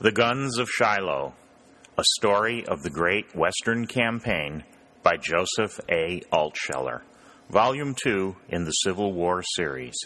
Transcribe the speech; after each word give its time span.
The 0.00 0.12
Guns 0.12 0.58
of 0.58 0.68
Shiloh, 0.70 1.34
a 1.98 2.04
story 2.18 2.64
of 2.68 2.84
the 2.84 2.90
Great 2.90 3.34
Western 3.34 3.88
Campaign 3.88 4.62
by 5.02 5.16
Joseph 5.16 5.80
A. 5.90 6.20
Altsheler, 6.32 7.00
Volume 7.50 7.96
2 8.00 8.36
in 8.48 8.62
the 8.62 8.70
Civil 8.70 9.12
War 9.12 9.42
series. 9.56 9.96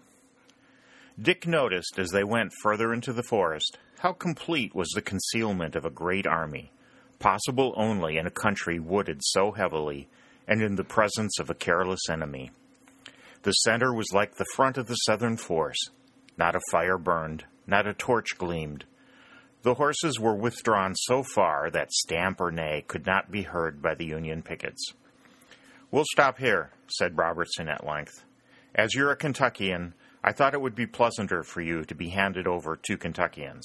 Dick 1.20 1.46
noticed 1.46 1.98
as 1.98 2.10
they 2.10 2.24
went 2.24 2.52
further 2.62 2.92
into 2.92 3.12
the 3.12 3.22
forest 3.22 3.78
how 4.00 4.12
complete 4.12 4.74
was 4.74 4.90
the 4.90 5.00
concealment 5.00 5.74
of 5.74 5.86
a 5.86 5.90
great 5.90 6.26
army, 6.26 6.70
possible 7.18 7.72
only 7.76 8.18
in 8.18 8.26
a 8.26 8.30
country 8.30 8.78
wooded 8.78 9.20
so 9.24 9.52
heavily 9.52 10.08
and 10.46 10.62
in 10.62 10.76
the 10.76 10.84
presence 10.84 11.38
of 11.40 11.48
a 11.48 11.54
careless 11.54 12.08
enemy. 12.10 12.50
The 13.42 13.52
center 13.52 13.94
was 13.94 14.12
like 14.12 14.34
the 14.34 14.46
front 14.54 14.76
of 14.76 14.88
the 14.88 14.94
Southern 14.94 15.36
force. 15.36 15.78
Not 16.36 16.54
a 16.54 16.60
fire 16.70 16.98
burned, 16.98 17.44
not 17.66 17.86
a 17.86 17.94
torch 17.94 18.36
gleamed. 18.36 18.84
The 19.62 19.74
horses 19.74 20.20
were 20.20 20.34
withdrawn 20.34 20.94
so 20.94 21.22
far 21.22 21.70
that 21.70 21.92
stamp 21.92 22.40
or 22.40 22.50
neigh 22.50 22.84
could 22.86 23.06
not 23.06 23.30
be 23.30 23.42
heard 23.42 23.80
by 23.80 23.94
the 23.94 24.04
Union 24.04 24.42
pickets. 24.42 24.92
We'll 25.90 26.04
stop 26.12 26.38
here, 26.38 26.72
said 26.88 27.18
Robertson 27.18 27.68
at 27.68 27.86
length. 27.86 28.24
As 28.74 28.94
you're 28.94 29.10
a 29.10 29.16
Kentuckian, 29.16 29.94
I 30.22 30.32
thought 30.32 30.54
it 30.54 30.60
would 30.60 30.74
be 30.74 30.86
pleasanter 30.86 31.42
for 31.42 31.60
you 31.60 31.84
to 31.84 31.94
be 31.94 32.08
handed 32.08 32.46
over 32.46 32.76
to 32.76 32.96
Kentuckians. 32.98 33.64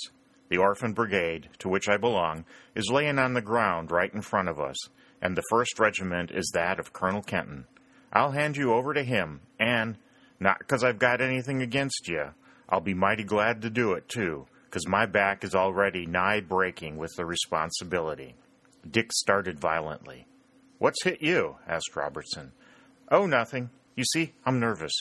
The 0.50 0.58
Orphan 0.58 0.94
Brigade, 0.94 1.50
to 1.60 1.70
which 1.70 1.88
I 1.88 1.98
belong, 1.98 2.46
is 2.76 2.92
laying 2.92 3.18
on 3.18 3.34
the 3.34 3.42
ground 3.42 3.90
right 3.90 4.14
in 4.14 4.22
front 4.22 4.50
of 4.50 4.60
us, 4.60 4.78
and 5.22 5.36
the 5.36 5.44
first 5.50 5.80
regiment 5.80 6.30
is 6.30 6.52
that 6.54 6.80
of 6.80 6.94
Colonel 6.94 7.22
Kenton. 7.22 7.66
I'll 8.12 8.32
hand 8.32 8.58
you 8.58 8.74
over 8.74 8.94
to 8.94 9.04
him, 9.04 9.42
and, 9.60 9.98
not 10.40 10.60
because 10.60 10.84
I've 10.84 11.00
got 11.00 11.22
anything 11.22 11.62
against 11.62 12.08
you, 12.08 12.32
I'll 12.68 12.82
be 12.82 12.94
mighty 12.94 13.24
glad 13.24 13.62
to 13.62 13.70
do 13.70 13.94
it, 13.94 14.10
too, 14.10 14.48
because 14.66 14.88
my 14.88 15.06
back 15.06 15.44
is 15.44 15.56
already 15.56 16.06
nigh 16.06 16.42
breaking 16.42 16.98
with 16.98 17.12
the 17.16 17.26
responsibility. 17.26 18.36
Dick 18.90 19.14
started 19.14 19.60
violently. 19.60 20.26
What's 20.80 21.04
hit 21.04 21.22
you? 21.22 21.58
asked 21.68 21.96
Robertson. 21.96 22.52
Oh, 23.10 23.26
nothing. 23.26 23.70
You 23.96 24.04
see, 24.04 24.34
I'm 24.46 24.60
nervous. 24.60 24.94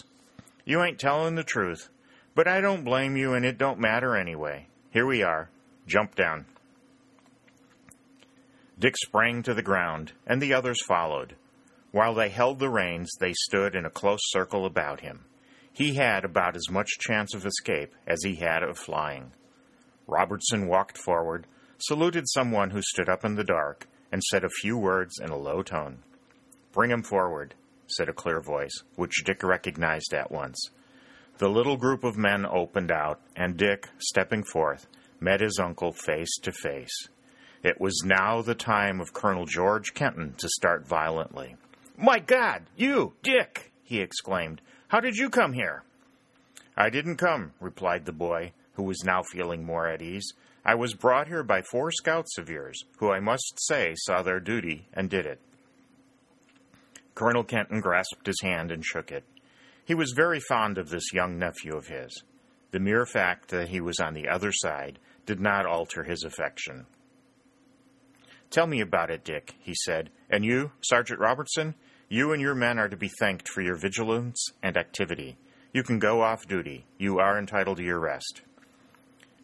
You 0.65 0.83
ain't 0.83 0.99
telling 0.99 1.35
the 1.35 1.45
truth. 1.45 1.89
But 2.35 2.47
I 2.47 2.61
don't 2.61 2.85
blame 2.85 3.17
you, 3.17 3.35
and 3.35 3.45
it 3.45 3.59
don't 3.59 3.81
matter 3.81 4.17
anyway. 4.17 4.69
Here 4.91 5.07
we 5.07 5.23
are. 5.23 5.51
Jump 5.87 6.15
down. 6.15 6.47
Dick 8.79 8.95
sprang 8.97 9.43
to 9.43 9.53
the 9.53 9.63
ground, 9.63 10.13
and 10.27 10.41
the 10.41 10.55
others 10.55 10.83
followed. 10.87 11.37
While 11.93 12.15
they 12.15 12.29
held 12.29 12.59
the 12.59 12.71
reins, 12.71 13.11
they 13.19 13.33
stood 13.33 13.75
in 13.75 13.85
a 13.85 13.91
close 13.91 14.21
circle 14.23 14.65
about 14.65 15.01
him. 15.01 15.25
He 15.73 15.95
had 15.95 16.25
about 16.25 16.57
as 16.57 16.71
much 16.71 16.99
chance 16.99 17.35
of 17.35 17.45
escape 17.45 17.93
as 18.07 18.23
he 18.25 18.37
had 18.37 18.63
of 18.63 18.79
flying. 18.79 19.33
Robertson 20.07 20.67
walked 20.67 20.97
forward, 20.97 21.47
saluted 21.79 22.29
someone 22.29 22.71
who 22.71 22.83
stood 22.83 23.09
up 23.09 23.25
in 23.25 23.35
the 23.35 23.45
dark, 23.45 23.89
and 24.13 24.23
said 24.23 24.45
a 24.45 24.51
few 24.61 24.77
words 24.77 25.19
in 25.23 25.31
a 25.31 25.37
low 25.37 25.63
tone. 25.63 26.03
Bring 26.73 26.91
him 26.91 27.03
forward, 27.03 27.55
said 27.91 28.09
a 28.09 28.15
clear 28.15 28.41
voice, 28.41 28.83
which 28.97 29.25
Dick 29.25 29.43
recognized 29.43 30.15
at 30.15 30.31
once. 30.31 30.71
The 31.39 31.49
little 31.49 31.77
group 31.77 32.05
of 32.05 32.17
men 32.19 32.45
opened 32.45 32.91
out, 32.91 33.21
and 33.35 33.57
Dick, 33.57 33.89
stepping 33.99 34.45
forth, 34.45 34.87
met 35.21 35.41
his 35.41 35.59
uncle 35.59 35.93
face 35.93 36.39
to 36.43 36.53
face. 36.53 37.09
It 37.63 37.81
was 37.81 38.03
now 38.05 38.43
the 38.43 38.55
time 38.55 39.01
of 39.01 39.13
Colonel 39.13 39.47
George 39.47 39.95
Kenton 39.95 40.35
to 40.39 40.49
start 40.49 40.87
violently. 40.87 41.57
My 41.97 42.19
God, 42.19 42.65
you, 42.77 43.15
Dick! 43.23 43.71
he 43.85 44.01
exclaimed. 44.01 44.61
How 44.89 45.01
did 45.01 45.17
you 45.17 45.29
come 45.29 45.53
here? 45.53 45.83
I 46.77 46.89
didn't 46.89 47.17
come, 47.17 47.53
replied 47.61 48.07
the 48.07 48.13
boy, 48.13 48.53
who 48.75 48.85
was 48.85 49.05
now 49.05 49.23
feeling 49.23 49.65
more 49.65 49.87
at 49.87 50.01
ease. 50.01 50.33
I 50.65 50.75
was 50.75 50.95
brought 50.95 51.29
here 51.29 51.43
by 51.43 51.63
four 51.63 51.91
scouts 51.91 52.39
of 52.39 52.49
yours, 52.49 52.85
who 52.99 53.11
I 53.11 53.21
must 53.21 53.59
say 53.59 53.95
saw 53.97 54.23
their 54.23 54.41
duty 54.41 54.89
and 54.93 55.11
did 55.11 55.27
it. 55.27 55.41
Colonel 57.21 57.45
Kenton 57.45 57.83
grasped 57.83 58.27
his 58.27 58.41
hand 58.41 58.71
and 58.71 58.83
shook 58.83 59.13
it. 59.13 59.25
He 59.85 59.95
was 59.95 60.15
very 60.17 60.41
fond 60.41 60.79
of 60.79 60.89
this 60.89 61.13
young 61.13 61.39
nephew 61.39 61.77
of 61.77 61.89
his. 61.89 62.25
The 62.71 62.81
mere 62.81 63.05
fact 63.05 63.51
that 63.51 63.69
he 63.69 63.79
was 63.79 64.01
on 64.01 64.15
the 64.15 64.27
other 64.27 64.53
side 64.53 64.99
did 65.27 65.39
not 65.39 65.67
alter 65.67 66.05
his 66.05 66.25
affection. 66.25 66.87
Tell 68.49 68.67
me 68.67 68.81
about 68.81 69.11
it, 69.11 69.23
Dick, 69.23 69.55
he 69.61 69.75
said. 69.75 70.09
And 70.31 70.47
you, 70.47 70.73
Sergeant 70.81 71.21
Robertson, 71.21 71.75
you 72.09 72.33
and 72.33 72.41
your 72.41 72.55
men 72.55 72.79
are 72.79 72.89
to 72.89 72.97
be 72.97 73.11
thanked 73.21 73.51
for 73.51 73.61
your 73.61 73.77
vigilance 73.77 74.43
and 74.63 74.79
activity. 74.79 75.37
You 75.75 75.83
can 75.83 75.99
go 75.99 76.23
off 76.23 76.49
duty. 76.49 76.87
You 76.97 77.19
are 77.19 77.39
entitled 77.39 77.77
to 77.77 77.85
your 77.85 78.01
rest. 78.01 78.41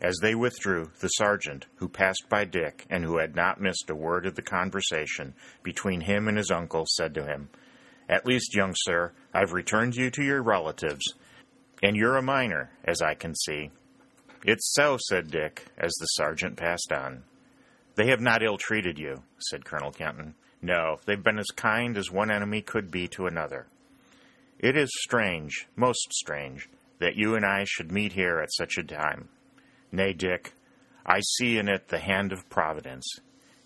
As 0.01 0.19
they 0.21 0.35
withdrew, 0.35 0.91
the 1.01 1.09
sergeant, 1.09 1.67
who 1.77 1.89
passed 1.89 2.25
by 2.29 2.45
Dick 2.45 2.87
and 2.91 3.05
who 3.05 3.19
had 3.19 3.35
not 3.35 3.61
missed 3.61 3.89
a 3.89 3.95
word 3.95 4.27
of 4.27 4.35
the 4.35 4.43
conversation 4.43 5.35
between 5.63 6.03
him 6.03 6.29
and 6.29 6.37
his 6.37 6.51
uncle, 6.51 6.85
said 6.87 7.15
to 7.15 7.25
him, 7.25 7.49
at 8.09 8.27
least, 8.27 8.55
young 8.55 8.73
sir, 8.77 9.13
I've 9.35 9.53
returned 9.53 9.97
you 9.97 10.11
to 10.11 10.23
your 10.23 10.43
relatives, 10.43 11.05
and 11.83 11.97
you're 11.97 12.17
a 12.17 12.23
minor, 12.23 12.71
as 12.85 13.03
I 13.03 13.15
can 13.15 13.35
see. 13.35 13.71
It's 14.45 14.73
so, 14.75 14.97
said 15.09 15.31
Dick, 15.31 15.65
as 15.77 15.93
the 15.95 16.07
sergeant 16.07 16.57
passed 16.57 16.93
on. 16.93 17.25
They 17.97 18.09
have 18.09 18.21
not 18.21 18.45
ill 18.45 18.59
treated 18.59 18.99
you, 18.99 19.23
said 19.39 19.65
Colonel 19.65 19.91
Kenton. 19.91 20.35
No, 20.63 21.01
they've 21.05 21.23
been 21.23 21.39
as 21.39 21.51
kind 21.57 21.97
as 21.97 22.11
one 22.11 22.31
enemy 22.31 22.63
could 22.63 22.91
be 22.91 23.09
to 23.09 23.27
another. 23.27 23.67
It 24.59 24.77
is 24.77 24.91
strange, 25.03 25.67
most 25.75 26.13
strange, 26.13 26.69
that 27.01 27.17
you 27.17 27.35
and 27.35 27.45
I 27.45 27.65
should 27.65 27.91
meet 27.91 28.13
here 28.13 28.39
at 28.39 28.53
such 28.53 28.79
a 28.79 28.85
time. 28.85 29.29
Nay, 29.93 30.13
Dick, 30.13 30.53
I 31.05 31.21
see 31.21 31.59
in 31.59 31.69
it 31.69 31.89
the 31.89 32.01
hand 32.01 32.33
of 32.33 32.49
Providence. 32.49 33.07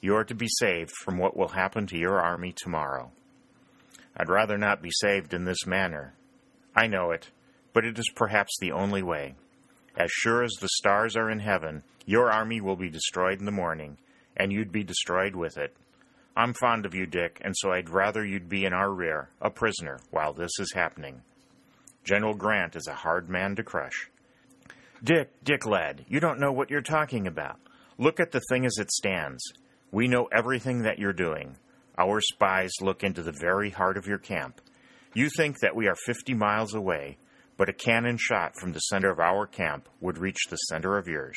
You 0.01 0.15
are 0.17 0.25
to 0.25 0.35
be 0.35 0.49
saved 0.49 0.93
from 1.05 1.19
what 1.19 1.37
will 1.37 1.49
happen 1.49 1.87
to 1.87 1.99
your 1.99 2.21
army 2.21 2.55
tomorrow. 2.57 3.11
I'd 4.17 4.29
rather 4.29 4.59
not 4.59 4.83
be 4.83 4.91
saved 4.93 5.33
in 5.33 5.45
this 5.45 5.67
manner. 5.67 6.15
I 6.77 6.87
know 6.87 7.11
it, 7.11 7.31
but 7.73 7.85
it 7.85 7.99
is 7.99 8.11
perhaps 8.15 8.57
the 8.61 8.73
only 8.73 9.03
way. 9.03 9.35
As 9.97 10.11
sure 10.11 10.43
as 10.43 10.53
the 10.61 10.69
stars 10.69 11.17
are 11.17 11.31
in 11.31 11.41
heaven, 11.41 11.83
your 12.05 12.31
army 12.31 12.61
will 12.61 12.77
be 12.77 12.91
destroyed 12.91 13.39
in 13.39 13.45
the 13.45 13.51
morning, 13.51 13.99
and 14.37 14.53
you'd 14.53 14.73
be 14.73 14.85
destroyed 14.85 15.35
with 15.35 15.57
it. 15.57 15.77
I'm 16.37 16.55
fond 16.55 16.87
of 16.87 16.95
you, 16.95 17.07
Dick, 17.07 17.41
and 17.45 17.57
so 17.57 17.73
I'd 17.73 17.91
rather 17.91 18.25
you'd 18.25 18.49
be 18.49 18.65
in 18.65 18.73
our 18.73 18.93
rear, 18.93 19.31
a 19.41 19.51
prisoner, 19.51 20.01
while 20.11 20.33
this 20.33 20.53
is 20.59 20.73
happening. 20.73 21.23
General 22.05 22.35
Grant 22.35 22.77
is 22.77 22.87
a 22.87 22.95
hard 22.95 23.29
man 23.29 23.57
to 23.57 23.63
crush. 23.63 24.09
Dick, 25.03 25.31
Dick, 25.43 25.65
lad, 25.65 26.05
you 26.09 26.21
don't 26.21 26.41
know 26.41 26.53
what 26.53 26.71
you're 26.71 26.83
talking 26.83 27.27
about. 27.27 27.59
Look 27.97 28.21
at 28.21 28.33
the 28.33 28.43
thing 28.50 28.66
as 28.66 28.77
it 28.78 28.93
stands. 28.93 29.43
We 29.91 30.09
know 30.09 30.28
everything 30.31 30.83
that 30.83 30.99
you're 30.99 31.15
doing. 31.15 31.56
Our 31.97 32.21
spies 32.21 32.71
look 32.83 33.03
into 33.03 33.22
the 33.22 33.33
very 33.33 33.71
heart 33.71 33.97
of 33.97 34.06
your 34.06 34.19
camp. 34.19 34.60
You 35.15 35.31
think 35.34 35.60
that 35.60 35.75
we 35.75 35.89
are 35.89 35.97
50 35.97 36.34
miles 36.34 36.75
away, 36.75 37.16
but 37.56 37.71
a 37.71 37.72
cannon 37.72 38.19
shot 38.19 38.53
from 38.60 38.72
the 38.72 38.78
center 38.78 39.10
of 39.10 39.19
our 39.19 39.47
camp 39.47 39.89
would 40.00 40.19
reach 40.19 40.49
the 40.50 40.56
center 40.56 40.99
of 40.99 41.09
yours. 41.09 41.37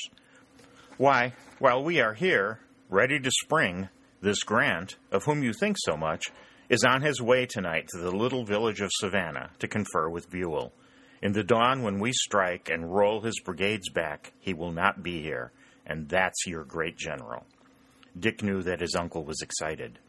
Why, 0.98 1.34
while 1.60 1.84
we 1.84 2.02
are 2.02 2.14
here, 2.14 2.60
ready 2.90 3.18
to 3.18 3.32
spring, 3.44 3.88
this 4.22 4.44
Grant, 4.44 4.98
of 5.10 5.24
whom 5.24 5.42
you 5.42 5.54
think 5.54 5.78
so 5.80 5.96
much, 5.96 6.26
is 6.70 6.84
on 6.84 7.02
his 7.02 7.22
way 7.22 7.46
tonight 7.46 7.88
to 7.90 7.98
the 7.98 8.12
little 8.12 8.44
village 8.44 8.82
of 8.82 8.92
Savannah 8.94 9.52
to 9.60 9.68
confer 9.70 10.10
with 10.10 10.30
Buell. 10.30 10.74
In 11.24 11.32
the 11.32 11.42
dawn, 11.42 11.84
when 11.84 12.00
we 12.00 12.12
strike 12.12 12.70
and 12.70 12.94
roll 12.94 13.22
his 13.22 13.40
brigades 13.40 13.90
back, 13.90 14.34
he 14.42 14.54
will 14.54 14.74
not 14.74 15.02
be 15.02 15.22
here, 15.22 15.54
and 15.86 16.10
that's 16.10 16.46
your 16.46 16.66
great 16.66 16.98
general. 16.98 17.46
Dick 18.20 18.44
knew 18.44 18.62
that 18.64 18.82
his 18.82 18.94
uncle 18.94 19.24
was 19.24 19.42
excited. 19.42 20.00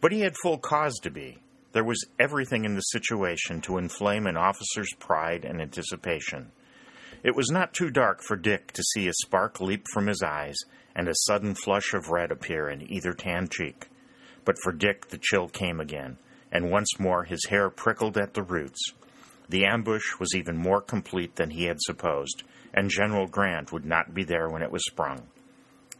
But 0.00 0.10
he 0.10 0.22
had 0.22 0.34
full 0.42 0.58
cause 0.58 0.98
to 1.04 1.10
be. 1.10 1.38
There 1.70 1.84
was 1.84 2.04
everything 2.18 2.64
in 2.64 2.74
the 2.74 2.80
situation 2.80 3.60
to 3.60 3.78
inflame 3.78 4.26
an 4.26 4.36
officer's 4.36 4.92
pride 4.98 5.44
and 5.44 5.62
anticipation. 5.62 6.50
It 7.22 7.36
was 7.36 7.48
not 7.48 7.72
too 7.72 7.90
dark 7.90 8.20
for 8.20 8.34
Dick 8.34 8.72
to 8.72 8.82
see 8.82 9.06
a 9.06 9.12
spark 9.22 9.60
leap 9.60 9.84
from 9.92 10.08
his 10.08 10.20
eyes 10.20 10.56
and 10.96 11.06
a 11.06 11.14
sudden 11.14 11.54
flush 11.54 11.94
of 11.94 12.08
red 12.08 12.32
appear 12.32 12.68
in 12.68 12.92
either 12.92 13.12
tan 13.12 13.46
cheek. 13.48 13.86
But 14.44 14.56
for 14.64 14.72
Dick, 14.72 15.10
the 15.10 15.20
chill 15.22 15.46
came 15.46 15.78
again, 15.78 16.18
and 16.50 16.72
once 16.72 16.98
more 16.98 17.22
his 17.22 17.46
hair 17.50 17.70
prickled 17.70 18.18
at 18.18 18.34
the 18.34 18.42
roots. 18.42 18.94
The 19.48 19.64
ambush 19.64 20.18
was 20.18 20.34
even 20.34 20.56
more 20.56 20.80
complete 20.80 21.36
than 21.36 21.50
he 21.50 21.64
had 21.64 21.80
supposed, 21.80 22.42
and 22.74 22.90
General 22.90 23.26
Grant 23.26 23.72
would 23.72 23.84
not 23.84 24.14
be 24.14 24.24
there 24.24 24.48
when 24.48 24.62
it 24.62 24.72
was 24.72 24.84
sprung. 24.84 25.28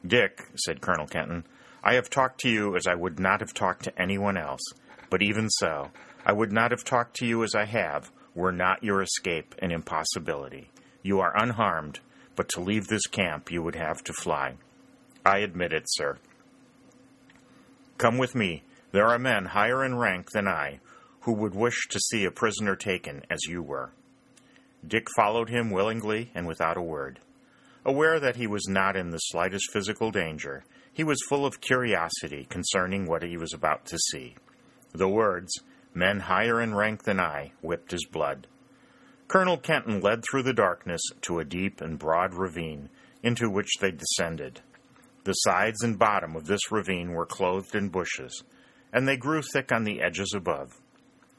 Dick, 0.06 0.48
said 0.56 0.80
Colonel 0.80 1.06
Kenton, 1.06 1.44
I 1.82 1.94
have 1.94 2.10
talked 2.10 2.40
to 2.40 2.48
you 2.48 2.76
as 2.76 2.86
I 2.86 2.94
would 2.94 3.20
not 3.20 3.40
have 3.40 3.54
talked 3.54 3.84
to 3.84 4.00
anyone 4.00 4.36
else, 4.36 4.62
but 5.10 5.22
even 5.22 5.48
so, 5.48 5.90
I 6.24 6.32
would 6.32 6.52
not 6.52 6.72
have 6.72 6.82
talked 6.82 7.16
to 7.16 7.26
you 7.26 7.44
as 7.44 7.54
I 7.54 7.64
have 7.64 8.10
were 8.34 8.52
not 8.52 8.82
your 8.82 9.00
escape 9.00 9.54
an 9.60 9.70
impossibility. 9.70 10.70
You 11.02 11.20
are 11.20 11.36
unharmed, 11.36 12.00
but 12.34 12.48
to 12.50 12.60
leave 12.60 12.88
this 12.88 13.06
camp 13.06 13.50
you 13.50 13.62
would 13.62 13.76
have 13.76 14.02
to 14.04 14.12
fly. 14.12 14.54
I 15.24 15.38
admit 15.38 15.72
it, 15.72 15.84
sir. 15.86 16.18
Come 17.98 18.18
with 18.18 18.34
me. 18.34 18.64
There 18.92 19.06
are 19.06 19.18
men 19.18 19.46
higher 19.46 19.84
in 19.84 19.96
rank 19.96 20.30
than 20.30 20.48
I 20.48 20.80
who 21.26 21.32
would 21.32 21.56
wish 21.56 21.88
to 21.88 21.98
see 21.98 22.24
a 22.24 22.30
prisoner 22.30 22.76
taken 22.76 23.20
as 23.28 23.40
you 23.48 23.60
were. 23.60 23.90
Dick 24.86 25.08
followed 25.16 25.50
him 25.50 25.72
willingly 25.72 26.30
and 26.36 26.46
without 26.46 26.76
a 26.76 26.80
word. 26.82 27.18
Aware 27.84 28.20
that 28.20 28.36
he 28.36 28.46
was 28.46 28.68
not 28.68 28.96
in 28.96 29.10
the 29.10 29.18
slightest 29.18 29.72
physical 29.72 30.12
danger, 30.12 30.64
he 30.92 31.02
was 31.02 31.18
full 31.28 31.44
of 31.44 31.60
curiosity 31.60 32.46
concerning 32.48 33.06
what 33.06 33.24
he 33.24 33.36
was 33.36 33.52
about 33.52 33.84
to 33.86 33.98
see. 34.12 34.36
The 34.92 35.08
words, 35.08 35.52
men 35.92 36.20
higher 36.20 36.60
in 36.60 36.76
rank 36.76 37.02
than 37.02 37.18
I, 37.18 37.50
whipped 37.60 37.90
his 37.90 38.06
blood. 38.06 38.46
Colonel 39.26 39.58
Kenton 39.58 40.00
led 40.00 40.22
through 40.22 40.44
the 40.44 40.54
darkness 40.54 41.00
to 41.22 41.40
a 41.40 41.44
deep 41.44 41.80
and 41.80 41.98
broad 41.98 42.34
ravine, 42.34 42.88
into 43.24 43.50
which 43.50 43.78
they 43.80 43.90
descended. 43.90 44.60
The 45.24 45.32
sides 45.32 45.82
and 45.82 45.98
bottom 45.98 46.36
of 46.36 46.46
this 46.46 46.70
ravine 46.70 47.10
were 47.10 47.26
clothed 47.26 47.74
in 47.74 47.88
bushes, 47.88 48.44
and 48.92 49.08
they 49.08 49.16
grew 49.16 49.42
thick 49.42 49.72
on 49.72 49.82
the 49.82 50.00
edges 50.00 50.32
above. 50.32 50.80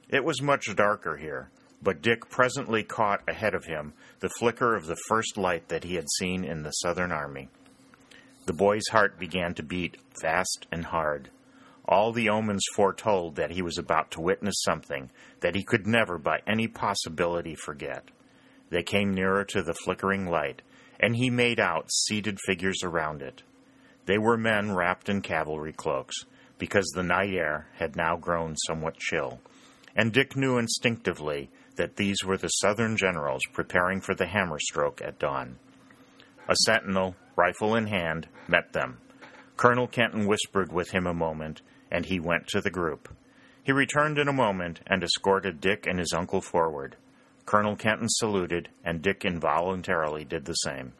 It 0.10 0.24
was 0.24 0.42
much 0.42 0.74
darker 0.76 1.18
here, 1.18 1.50
but 1.82 2.02
Dick 2.02 2.30
presently 2.30 2.84
caught 2.84 3.28
ahead 3.28 3.54
of 3.54 3.66
him 3.66 3.94
the 4.20 4.30
flicker 4.30 4.76
of 4.76 4.86
the 4.86 4.98
first 5.08 5.38
light 5.38 5.68
that 5.68 5.84
he 5.84 5.96
had 5.96 6.10
seen 6.18 6.46
in 6.46 6.64
the 6.64 6.72
Southern 6.72 7.12
Army. 7.12 7.50
The 8.46 8.54
boy's 8.54 8.88
heart 8.90 9.20
began 9.20 9.54
to 9.56 9.64
beat 9.64 9.98
fast 10.22 10.66
and 10.72 10.86
hard. 10.86 11.30
All 11.86 12.14
the 12.14 12.30
omens 12.30 12.64
foretold 12.74 13.36
that 13.36 13.52
he 13.52 13.62
was 13.62 13.78
about 13.78 14.12
to 14.12 14.22
witness 14.22 14.56
something 14.64 15.10
that 15.42 15.56
he 15.56 15.64
could 15.64 15.86
never 15.86 16.18
by 16.18 16.40
any 16.48 16.68
possibility 16.68 17.56
forget. 17.56 18.10
They 18.70 18.84
came 18.84 19.14
nearer 19.14 19.44
to 19.46 19.62
the 19.62 19.74
flickering 19.74 20.26
light, 20.26 20.62
and 21.00 21.18
he 21.18 21.30
made 21.30 21.60
out 21.60 21.92
seated 21.92 22.40
figures 22.46 22.82
around 22.84 23.22
it. 23.22 23.44
They 24.06 24.18
were 24.18 24.38
men 24.38 24.74
wrapped 24.74 25.10
in 25.10 25.22
cavalry 25.22 25.74
cloaks, 25.74 26.16
because 26.58 26.88
the 26.96 27.04
night 27.04 27.34
air 27.34 27.68
had 27.76 27.98
now 27.98 28.16
grown 28.16 28.56
somewhat 28.66 28.98
chill, 28.98 29.40
and 29.98 30.14
Dick 30.14 30.36
knew 30.36 30.60
instinctively 30.60 31.50
that 31.76 31.96
these 31.96 32.24
were 32.24 32.38
the 32.38 32.48
Southern 32.48 32.96
generals 32.96 33.42
preparing 33.52 34.00
for 34.00 34.14
the 34.14 34.28
hammer 34.28 34.60
stroke 34.60 35.02
at 35.02 35.20
dawn. 35.20 35.58
A 36.48 36.56
sentinel, 36.66 37.16
rifle 37.36 37.76
in 37.76 37.88
hand, 37.88 38.28
met 38.48 38.72
them. 38.74 39.00
Colonel 39.58 39.88
Kenton 39.88 40.28
whispered 40.28 40.72
with 40.72 40.92
him 40.92 41.08
a 41.08 41.14
moment, 41.14 41.62
and 41.92 42.06
he 42.06 42.20
went 42.20 42.48
to 42.48 42.62
the 42.62 42.70
group. 42.70 43.10
He 43.64 43.72
returned 43.72 44.20
in 44.20 44.28
a 44.28 44.34
moment 44.34 44.82
and 44.86 45.04
escorted 45.04 45.60
Dick 45.60 45.88
and 45.88 46.00
his 46.00 46.14
uncle 46.16 46.42
forward. 46.42 46.96
Colonel 47.46 47.76
Kenton 47.76 48.08
saluted, 48.08 48.70
and 48.84 49.02
Dick 49.02 49.26
involuntarily 49.26 50.24
did 50.24 50.46
the 50.46 50.54
same. 50.54 50.94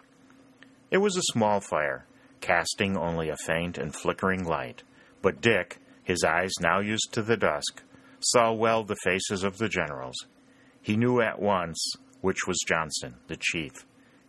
It 0.90 0.98
was 0.98 1.16
a 1.16 1.34
small 1.34 1.60
fire, 1.60 2.06
casting 2.42 2.98
only 2.98 3.30
a 3.30 3.38
faint 3.46 3.78
and 3.78 3.94
flickering 3.94 4.44
light. 4.44 4.84
But 5.22 5.40
Dick, 5.40 5.80
his 6.04 6.24
eyes 6.24 6.52
now 6.60 6.80
used 6.80 7.10
to 7.14 7.22
the 7.22 7.38
dusk, 7.38 7.84
saw 8.20 8.52
well 8.52 8.84
the 8.84 8.98
faces 9.04 9.44
of 9.44 9.58
the 9.58 9.70
generals. 9.70 10.16
He 10.82 10.98
knew 10.98 11.22
at 11.22 11.42
once 11.42 11.80
which 12.22 12.48
was 12.48 12.64
Johnston, 12.68 13.16
the 13.28 13.38
chief. 13.38 13.72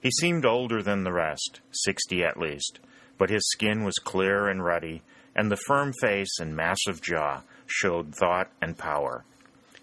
He 0.00 0.10
seemed 0.10 0.44
older 0.44 0.82
than 0.82 1.04
the 1.04 1.12
rest, 1.12 1.60
sixty 1.72 2.22
at 2.22 2.38
least, 2.38 2.80
but 3.16 3.30
his 3.30 3.48
skin 3.50 3.84
was 3.84 3.96
clear 3.96 4.48
and 4.48 4.64
ruddy, 4.64 5.02
and 5.34 5.50
the 5.50 5.56
firm 5.66 5.92
face 6.00 6.38
and 6.38 6.54
massive 6.54 7.02
jaw 7.02 7.42
showed 7.66 8.14
thought 8.14 8.50
and 8.62 8.78
power. 8.78 9.24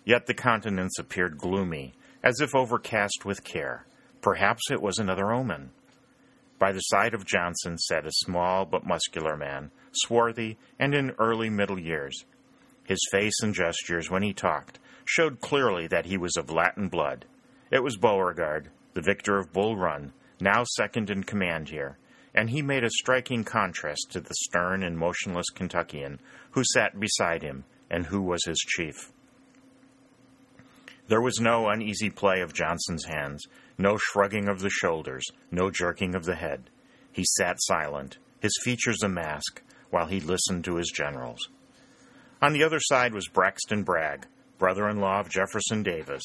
Yet 0.06 0.28
the 0.28 0.34
countenance 0.34 0.98
appeared 1.00 1.38
gloomy, 1.38 1.94
as 2.24 2.40
if 2.40 2.56
overcast 2.56 3.26
with 3.26 3.44
care. 3.44 3.86
Perhaps 4.22 4.72
it 4.72 4.82
was 4.82 4.98
another 4.98 5.32
omen. 5.32 5.72
By 6.58 6.72
the 6.72 6.80
side 6.80 7.14
of 7.14 7.26
Johnston 7.26 7.78
sat 7.78 8.06
a 8.06 8.12
small 8.12 8.66
but 8.66 8.86
muscular 8.86 9.36
man, 9.36 9.72
swarthy 9.92 10.58
and 10.80 10.94
in 10.94 11.12
early 11.20 11.50
middle 11.50 11.80
years. 11.80 12.24
His 12.86 13.00
face 13.12 13.42
and 13.42 13.54
gestures 13.54 14.10
when 14.10 14.24
he 14.24 14.34
talked 14.34 14.80
showed 15.06 15.42
clearly 15.42 15.88
that 15.88 16.06
he 16.06 16.18
was 16.18 16.36
of 16.38 16.50
Latin 16.50 16.88
blood. 16.88 17.26
It 17.72 17.84
was 17.84 17.98
Beauregard, 17.98 18.70
the 18.94 19.02
victor 19.02 19.38
of 19.38 19.52
Bull 19.52 19.76
Run, 19.76 20.14
now 20.40 20.64
second 20.76 21.10
in 21.10 21.24
command 21.24 21.70
here, 21.70 21.98
and 22.34 22.50
he 22.50 22.62
made 22.62 22.84
a 22.84 22.90
striking 22.90 23.44
contrast 23.44 24.08
to 24.12 24.22
the 24.22 24.34
stern 24.34 24.84
and 24.84 24.98
motionless 24.98 25.50
Kentuckian 25.54 26.20
who 26.52 26.64
sat 26.74 27.00
beside 27.00 27.42
him 27.42 27.66
and 27.90 28.06
who 28.06 28.22
was 28.22 28.44
his 28.46 28.58
chief. 28.58 29.12
There 31.08 31.22
was 31.22 31.40
no 31.40 31.70
uneasy 31.70 32.10
play 32.10 32.42
of 32.42 32.54
Johnston's 32.54 33.06
hands, 33.06 33.46
no 33.78 33.98
shrugging 33.98 34.48
of 34.48 34.60
the 34.60 34.70
shoulders, 34.70 35.24
no 35.52 35.70
jerking 35.70 36.16
of 36.16 36.26
the 36.26 36.36
head. 36.36 36.70
He 37.12 37.24
sat 37.38 37.58
silent, 37.60 38.18
his 38.42 38.58
features 38.64 39.04
a 39.04 39.10
mask, 39.10 39.62
while 39.92 40.08
he 40.08 40.20
listened 40.20 40.66
to 40.66 40.78
his 40.78 40.92
generals. 40.92 41.50
On 42.42 42.54
the 42.54 42.64
other 42.64 42.80
side 42.80 43.14
was 43.14 43.28
Braxton 43.30 43.84
Bragg, 43.84 44.28
brother 44.58 44.90
in 44.90 45.00
law 45.00 45.20
of 45.20 45.30
Jefferson 45.30 45.84
Davis, 45.84 46.24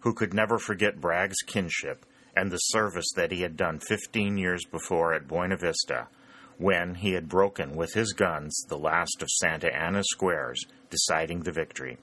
who 0.00 0.12
could 0.12 0.34
never 0.34 0.58
forget 0.58 1.00
Bragg's 1.00 1.40
kinship 1.46 2.04
and 2.36 2.50
the 2.50 2.58
service 2.58 3.06
that 3.14 3.30
he 3.30 3.42
had 3.42 3.56
done 3.56 3.78
fifteen 3.78 4.36
years 4.36 4.64
before 4.70 5.14
at 5.14 5.28
Buena 5.28 5.56
Vista, 5.56 6.08
when 6.58 6.96
he 6.96 7.12
had 7.12 7.28
broken 7.28 7.76
with 7.76 7.92
his 7.94 8.12
guns 8.12 8.54
the 8.68 8.78
last 8.78 9.22
of 9.22 9.28
Santa 9.30 9.74
Anna's 9.74 10.06
squares, 10.10 10.62
deciding 10.90 11.40
the 11.40 11.52
victory. 11.52 11.96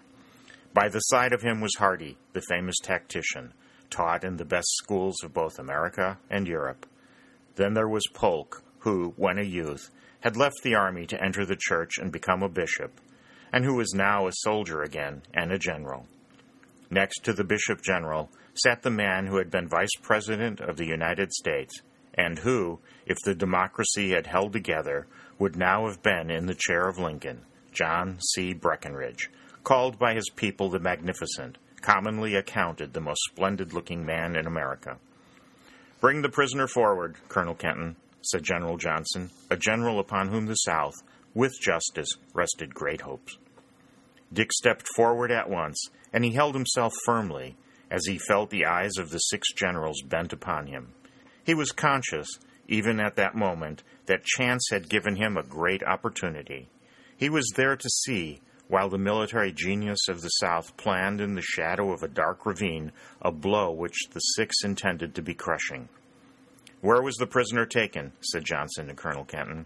By 0.74 0.90
the 0.90 1.00
side 1.00 1.34
of 1.34 1.42
him 1.42 1.62
was 1.62 1.76
Hardee, 1.78 2.18
the 2.32 2.42
famous 2.50 2.76
tactician, 2.82 3.54
taught 3.90 4.24
in 4.24 4.38
the 4.38 4.46
best 4.46 4.70
schools 4.78 5.18
of 5.24 5.34
both 5.34 5.60
America 5.60 6.18
and 6.30 6.48
Europe. 6.48 6.88
Then 7.56 7.74
there 7.74 7.90
was 7.90 8.04
Polk, 8.14 8.64
who, 8.80 9.14
when 9.18 9.38
a 9.38 9.44
youth, 9.44 9.92
had 10.22 10.36
left 10.36 10.56
the 10.64 10.74
army 10.74 11.06
to 11.08 11.24
enter 11.24 11.46
the 11.46 11.58
church 11.60 12.00
and 12.00 12.12
become 12.12 12.42
a 12.42 12.50
bishop, 12.50 13.00
and 13.54 13.64
who 13.64 13.76
was 13.76 13.94
now 13.94 14.28
a 14.28 14.32
soldier 14.34 14.82
again 14.82 15.22
and 15.34 15.52
a 15.52 15.60
general. 15.60 16.08
Next 16.90 17.20
to 17.24 17.34
the 17.34 17.44
bishop 17.44 17.82
general 17.84 18.30
sat 18.56 18.82
the 18.82 18.90
man 18.90 19.28
who 19.28 19.38
had 19.38 19.52
been 19.52 19.70
vice 19.70 19.96
president 20.02 20.60
of 20.60 20.78
the 20.78 20.86
United 20.86 21.32
States, 21.32 21.82
and 22.16 22.40
who, 22.40 22.80
if 23.06 23.18
the 23.24 23.36
democracy 23.36 24.12
had 24.12 24.28
held 24.28 24.54
together, 24.54 25.08
would 25.40 25.56
now 25.56 25.88
have 25.88 26.04
been 26.04 26.30
in 26.30 26.48
the 26.48 26.58
chair 26.58 26.88
of 26.88 26.98
Lincoln, 26.98 27.42
John 27.72 28.20
C. 28.34 28.54
Breckinridge, 28.54 29.30
called 29.64 29.98
by 29.98 30.14
his 30.14 30.30
people 30.36 30.70
the 30.70 30.80
Magnificent, 30.80 31.58
commonly 31.82 32.36
accounted 32.36 32.94
the 32.94 33.02
most 33.02 33.22
splendid 33.30 33.74
looking 33.74 34.06
man 34.06 34.36
in 34.36 34.46
America. 34.48 34.98
Bring 36.00 36.22
the 36.22 36.30
prisoner 36.30 36.68
forward, 36.68 37.16
Colonel 37.30 37.56
Kenton, 37.56 37.96
said 38.22 38.44
General 38.44 38.78
Johnston, 38.78 39.32
a 39.50 39.58
general 39.58 40.00
upon 40.00 40.30
whom 40.30 40.46
the 40.46 40.56
South, 40.56 40.96
with 41.34 41.54
justice, 41.60 42.10
rested 42.34 42.74
great 42.74 43.02
hopes. 43.02 43.38
Dick 44.32 44.52
stepped 44.54 44.88
forward 44.96 45.32
at 45.32 45.50
once, 45.50 45.90
and 46.12 46.24
he 46.24 46.34
held 46.34 46.56
himself 46.56 46.94
firmly 47.06 47.56
as 47.92 48.06
he 48.06 48.18
felt 48.18 48.50
the 48.50 48.66
eyes 48.66 48.98
of 48.98 49.10
the 49.10 49.20
six 49.20 49.52
generals 49.54 50.02
bent 50.02 50.34
upon 50.34 50.68
him. 50.68 50.94
He 51.44 51.54
was 51.54 51.72
conscious, 51.72 52.28
even 52.68 53.00
at 53.00 53.16
that 53.18 53.36
moment, 53.36 53.84
that 54.06 54.24
chance 54.24 54.68
had 54.72 54.90
given 54.90 55.16
him 55.16 55.38
a 55.38 55.44
great 55.44 55.84
opportunity. 55.84 56.70
He 57.18 57.30
was 57.30 57.52
there 57.56 57.76
to 57.76 57.90
see 57.90 58.42
while 58.68 58.90
the 58.90 58.98
military 58.98 59.52
genius 59.52 60.08
of 60.08 60.22
the 60.22 60.30
South 60.30 60.76
planned 60.78 61.22
in 61.22 61.36
the 61.36 61.42
shadow 61.42 61.92
of 61.92 62.02
a 62.02 62.08
dark 62.08 62.46
ravine 62.46 62.92
a 63.22 63.32
blow 63.32 63.72
which 63.72 64.08
the 64.12 64.20
six 64.20 64.56
intended 64.64 65.14
to 65.16 65.22
be 65.22 65.34
crushing. 65.34 65.90
Where 66.82 67.02
was 67.02 67.16
the 67.16 67.28
prisoner 67.28 67.66
taken? 67.66 68.14
said 68.22 68.46
Johnston 68.46 68.88
to 68.88 68.96
Colonel 68.96 69.26
Kenton. 69.26 69.66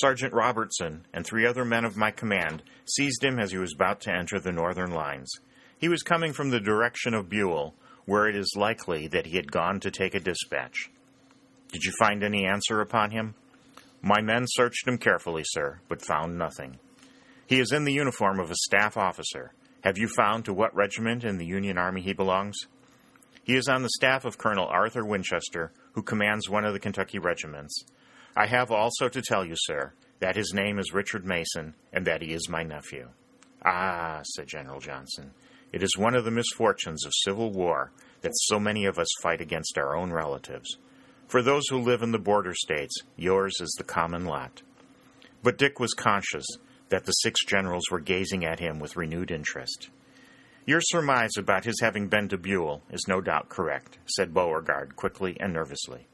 Sergeant 0.00 0.32
Robertson 0.32 1.06
and 1.12 1.26
three 1.26 1.44
other 1.44 1.64
men 1.64 1.84
of 1.84 1.96
my 1.96 2.12
command 2.12 2.62
seized 2.84 3.24
him 3.24 3.40
as 3.40 3.50
he 3.50 3.58
was 3.58 3.72
about 3.74 4.00
to 4.02 4.12
enter 4.12 4.38
the 4.38 4.52
northern 4.52 4.92
lines. 4.92 5.28
He 5.76 5.88
was 5.88 6.02
coming 6.02 6.32
from 6.32 6.50
the 6.50 6.60
direction 6.60 7.14
of 7.14 7.28
Buell, 7.28 7.74
where 8.04 8.28
it 8.28 8.36
is 8.36 8.54
likely 8.56 9.08
that 9.08 9.26
he 9.26 9.36
had 9.36 9.50
gone 9.50 9.80
to 9.80 9.90
take 9.90 10.14
a 10.14 10.20
dispatch. 10.20 10.90
Did 11.72 11.82
you 11.82 11.92
find 11.98 12.22
any 12.22 12.46
answer 12.46 12.80
upon 12.80 13.10
him? 13.10 13.34
My 14.00 14.20
men 14.20 14.44
searched 14.46 14.86
him 14.86 14.98
carefully, 14.98 15.42
sir, 15.44 15.80
but 15.88 16.04
found 16.04 16.38
nothing. 16.38 16.78
He 17.48 17.58
is 17.58 17.72
in 17.72 17.84
the 17.84 17.92
uniform 17.92 18.38
of 18.38 18.50
a 18.50 18.56
staff 18.56 18.96
officer. 18.96 19.52
Have 19.82 19.98
you 19.98 20.08
found 20.08 20.44
to 20.44 20.54
what 20.54 20.74
regiment 20.76 21.24
in 21.24 21.38
the 21.38 21.46
Union 21.46 21.76
Army 21.76 22.02
he 22.02 22.12
belongs? 22.12 22.56
He 23.42 23.56
is 23.56 23.66
on 23.66 23.82
the 23.82 23.90
staff 23.90 24.24
of 24.24 24.38
Colonel 24.38 24.68
Arthur 24.68 25.04
Winchester, 25.04 25.72
who 25.92 26.02
commands 26.02 26.48
one 26.48 26.64
of 26.64 26.72
the 26.72 26.78
Kentucky 26.78 27.18
regiments. 27.18 27.84
I 28.38 28.46
have 28.46 28.70
also 28.70 29.08
to 29.08 29.20
tell 29.20 29.44
you, 29.44 29.54
sir, 29.56 29.94
that 30.20 30.36
his 30.36 30.52
name 30.54 30.78
is 30.78 30.94
Richard 30.94 31.26
Mason, 31.26 31.74
and 31.92 32.06
that 32.06 32.22
he 32.22 32.32
is 32.32 32.48
my 32.48 32.62
nephew. 32.62 33.08
Ah, 33.64 34.20
said 34.22 34.46
General 34.46 34.78
Johnston, 34.78 35.32
it 35.72 35.82
is 35.82 35.98
one 35.98 36.14
of 36.14 36.24
the 36.24 36.30
misfortunes 36.30 37.04
of 37.04 37.12
civil 37.24 37.50
war 37.50 37.90
that 38.20 38.30
so 38.36 38.60
many 38.60 38.84
of 38.84 38.96
us 38.96 39.08
fight 39.24 39.40
against 39.40 39.76
our 39.76 39.96
own 39.96 40.12
relatives. 40.12 40.76
For 41.26 41.42
those 41.42 41.64
who 41.68 41.82
live 41.82 42.00
in 42.00 42.12
the 42.12 42.18
border 42.20 42.54
states, 42.54 42.94
yours 43.16 43.56
is 43.60 43.74
the 43.76 43.82
common 43.82 44.24
lot. 44.24 44.62
But 45.42 45.58
Dick 45.58 45.80
was 45.80 45.92
conscious 45.92 46.46
that 46.90 47.06
the 47.06 47.12
six 47.12 47.44
generals 47.44 47.90
were 47.90 47.98
gazing 47.98 48.44
at 48.44 48.60
him 48.60 48.78
with 48.78 48.96
renewed 48.96 49.32
interest. 49.32 49.90
Your 50.64 50.80
surmise 50.80 51.32
about 51.36 51.64
his 51.64 51.80
having 51.80 52.06
been 52.06 52.28
to 52.28 52.38
Buell 52.38 52.82
is 52.88 53.08
no 53.08 53.20
doubt 53.20 53.48
correct, 53.48 53.98
said 54.06 54.32
Beauregard 54.32 54.94
quickly 54.94 55.36
and 55.40 55.52
nervously. 55.52 56.06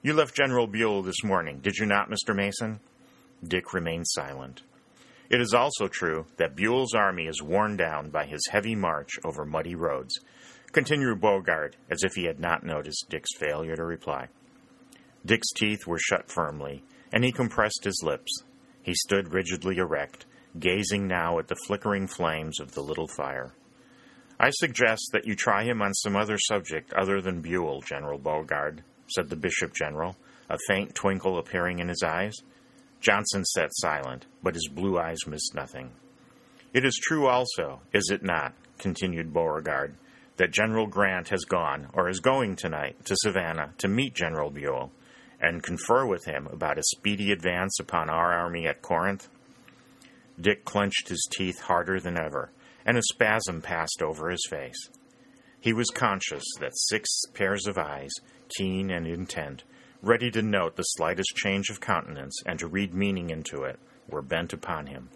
You 0.00 0.12
left 0.12 0.36
General 0.36 0.68
Buell 0.68 1.02
this 1.02 1.24
morning, 1.24 1.58
did 1.58 1.76
you 1.76 1.84
not, 1.84 2.08
Mr. 2.08 2.34
Mason? 2.34 2.78
Dick 3.42 3.74
remained 3.74 4.06
silent. 4.06 4.62
It 5.28 5.40
is 5.40 5.52
also 5.52 5.88
true 5.88 6.26
that 6.36 6.54
Buell's 6.54 6.94
army 6.94 7.26
is 7.26 7.42
worn 7.42 7.76
down 7.76 8.10
by 8.10 8.24
his 8.24 8.46
heavy 8.48 8.76
march 8.76 9.10
over 9.24 9.44
muddy 9.44 9.74
roads, 9.74 10.14
continued 10.70 11.20
Beauregard, 11.20 11.74
as 11.90 12.04
if 12.04 12.14
he 12.14 12.26
had 12.26 12.38
not 12.38 12.62
noticed 12.62 13.08
Dick's 13.10 13.36
failure 13.36 13.74
to 13.74 13.84
reply. 13.84 14.28
Dick's 15.26 15.50
teeth 15.52 15.84
were 15.84 15.98
shut 15.98 16.30
firmly, 16.30 16.84
and 17.12 17.24
he 17.24 17.32
compressed 17.32 17.82
his 17.82 18.00
lips. 18.04 18.44
He 18.80 18.94
stood 18.94 19.34
rigidly 19.34 19.78
erect, 19.78 20.26
gazing 20.60 21.08
now 21.08 21.40
at 21.40 21.48
the 21.48 21.58
flickering 21.66 22.06
flames 22.06 22.60
of 22.60 22.72
the 22.72 22.82
little 22.82 23.08
fire. 23.08 23.52
I 24.38 24.50
suggest 24.50 25.10
that 25.12 25.26
you 25.26 25.34
try 25.34 25.64
him 25.64 25.82
on 25.82 25.92
some 25.92 26.14
other 26.14 26.38
subject 26.38 26.92
other 26.94 27.20
than 27.20 27.42
Buell, 27.42 27.80
General 27.80 28.18
Beauregard, 28.18 28.84
said 29.10 29.28
the 29.28 29.36
Bishop 29.36 29.74
General, 29.74 30.16
a 30.48 30.58
faint 30.66 30.94
twinkle 30.94 31.38
appearing 31.38 31.78
in 31.78 31.88
his 31.88 32.02
eyes. 32.02 32.34
Johnston 33.00 33.44
sat 33.44 33.70
silent, 33.72 34.26
but 34.42 34.54
his 34.54 34.68
blue 34.68 34.98
eyes 34.98 35.18
missed 35.26 35.54
nothing. 35.54 35.90
It 36.74 36.84
is 36.84 37.00
true 37.02 37.26
also, 37.26 37.80
is 37.92 38.10
it 38.10 38.22
not, 38.22 38.54
continued 38.78 39.32
Beauregard, 39.32 39.94
that 40.36 40.52
General 40.52 40.86
Grant 40.86 41.28
has 41.28 41.44
gone, 41.44 41.88
or 41.92 42.08
is 42.08 42.20
going 42.20 42.56
tonight, 42.56 43.04
to 43.06 43.16
Savannah 43.16 43.74
to 43.78 43.88
meet 43.88 44.14
General 44.14 44.50
Buell 44.50 44.90
and 45.40 45.62
confer 45.62 46.06
with 46.06 46.24
him 46.24 46.48
about 46.50 46.78
a 46.78 46.82
speedy 46.82 47.30
advance 47.32 47.78
upon 47.80 48.10
our 48.10 48.32
army 48.32 48.66
at 48.66 48.82
Corinth? 48.82 49.28
Dick 50.40 50.64
clenched 50.64 51.08
his 51.08 51.28
teeth 51.32 51.60
harder 51.60 52.00
than 52.00 52.18
ever, 52.18 52.50
and 52.84 52.96
a 52.96 53.02
spasm 53.02 53.60
passed 53.60 54.02
over 54.02 54.30
his 54.30 54.46
face. 54.48 54.90
He 55.60 55.72
was 55.72 55.90
conscious 55.90 56.44
that 56.60 56.78
six 56.78 57.08
pairs 57.34 57.66
of 57.66 57.78
eyes, 57.78 58.12
keen 58.56 58.90
and 58.90 59.06
intent, 59.06 59.64
ready 60.02 60.30
to 60.30 60.42
note 60.42 60.76
the 60.76 60.84
slightest 60.84 61.34
change 61.34 61.68
of 61.68 61.80
countenance 61.80 62.40
and 62.46 62.58
to 62.60 62.68
read 62.68 62.94
meaning 62.94 63.30
into 63.30 63.64
it, 63.64 63.78
were 64.08 64.22
bent 64.22 64.52
upon 64.52 64.86
him. 64.86 65.08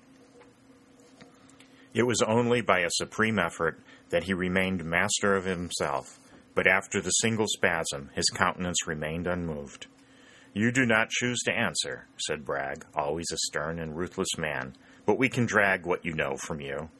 It 1.94 2.02
was 2.04 2.22
only 2.22 2.60
by 2.60 2.80
a 2.80 2.90
supreme 2.90 3.38
effort 3.38 3.80
that 4.10 4.24
he 4.24 4.34
remained 4.34 4.84
master 4.84 5.36
of 5.36 5.44
himself, 5.44 6.18
but 6.54 6.66
after 6.66 7.00
the 7.00 7.10
single 7.10 7.46
spasm 7.46 8.10
his 8.14 8.30
countenance 8.30 8.86
remained 8.86 9.26
unmoved. 9.26 9.86
You 10.54 10.72
do 10.72 10.84
not 10.84 11.10
choose 11.10 11.40
to 11.44 11.52
answer, 11.52 12.06
said 12.18 12.44
Bragg, 12.44 12.84
always 12.94 13.30
a 13.32 13.38
stern 13.38 13.78
and 13.78 13.96
ruthless 13.96 14.36
man, 14.36 14.74
but 15.06 15.18
we 15.18 15.28
can 15.28 15.46
drag 15.46 15.86
what 15.86 16.04
you 16.04 16.14
know 16.14 16.36
from 16.36 16.60
you. 16.60 16.90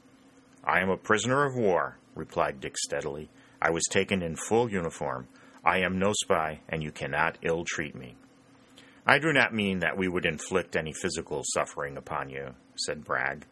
I 0.64 0.80
am 0.80 0.88
a 0.88 0.96
prisoner 0.96 1.44
of 1.44 1.56
war, 1.56 1.99
replied 2.14 2.61
Dick 2.61 2.76
steadily. 2.78 3.31
I 3.61 3.71
was 3.71 3.85
taken 3.90 4.23
in 4.23 4.37
full 4.37 4.71
uniform. 4.71 5.28
I 5.64 5.78
am 5.78 5.99
no 5.99 6.12
spy, 6.12 6.61
and 6.69 6.83
you 6.83 6.90
cannot 6.90 7.38
ill 7.42 7.64
treat 7.64 7.95
me. 7.95 8.16
I 9.07 9.19
do 9.19 9.33
not 9.33 9.54
mean 9.54 9.81
that 9.81 9.97
we 9.97 10.09
would 10.09 10.26
inflict 10.26 10.76
any 10.76 10.92
physical 10.92 11.42
suffering 11.54 11.97
upon 11.97 12.31
you, 12.31 12.54
said 12.76 13.04
Bragg. 13.04 13.47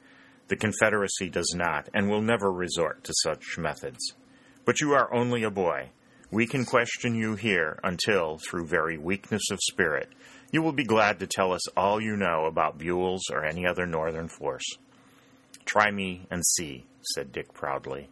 The 0.49 0.57
Confederacy 0.57 1.29
does 1.29 1.53
not 1.57 1.89
and 1.95 2.09
will 2.09 2.23
never 2.23 2.53
resort 2.53 3.05
to 3.05 3.15
such 3.23 3.59
methods. 3.59 4.15
But 4.65 4.81
you 4.81 4.93
are 4.93 5.13
only 5.15 5.43
a 5.43 5.51
boy. 5.51 5.91
We 6.31 6.47
can 6.47 6.65
question 6.65 7.15
you 7.15 7.35
here 7.35 7.81
until, 7.83 8.39
through 8.39 8.67
very 8.67 8.97
weakness 8.99 9.51
of 9.51 9.59
spirit, 9.63 10.09
you 10.53 10.63
will 10.63 10.73
be 10.73 10.85
glad 10.85 11.19
to 11.21 11.27
tell 11.27 11.53
us 11.53 11.69
all 11.77 12.01
you 12.01 12.17
know 12.17 12.47
about 12.47 12.79
Buell's 12.79 13.31
or 13.31 13.45
any 13.45 13.67
other 13.67 13.87
Northern 13.87 14.29
force. 14.29 14.65
Try 15.65 15.91
me 15.91 16.27
and 16.31 16.45
see, 16.45 16.87
said 17.15 17.33
Dick 17.33 17.53
proudly. 17.53 18.09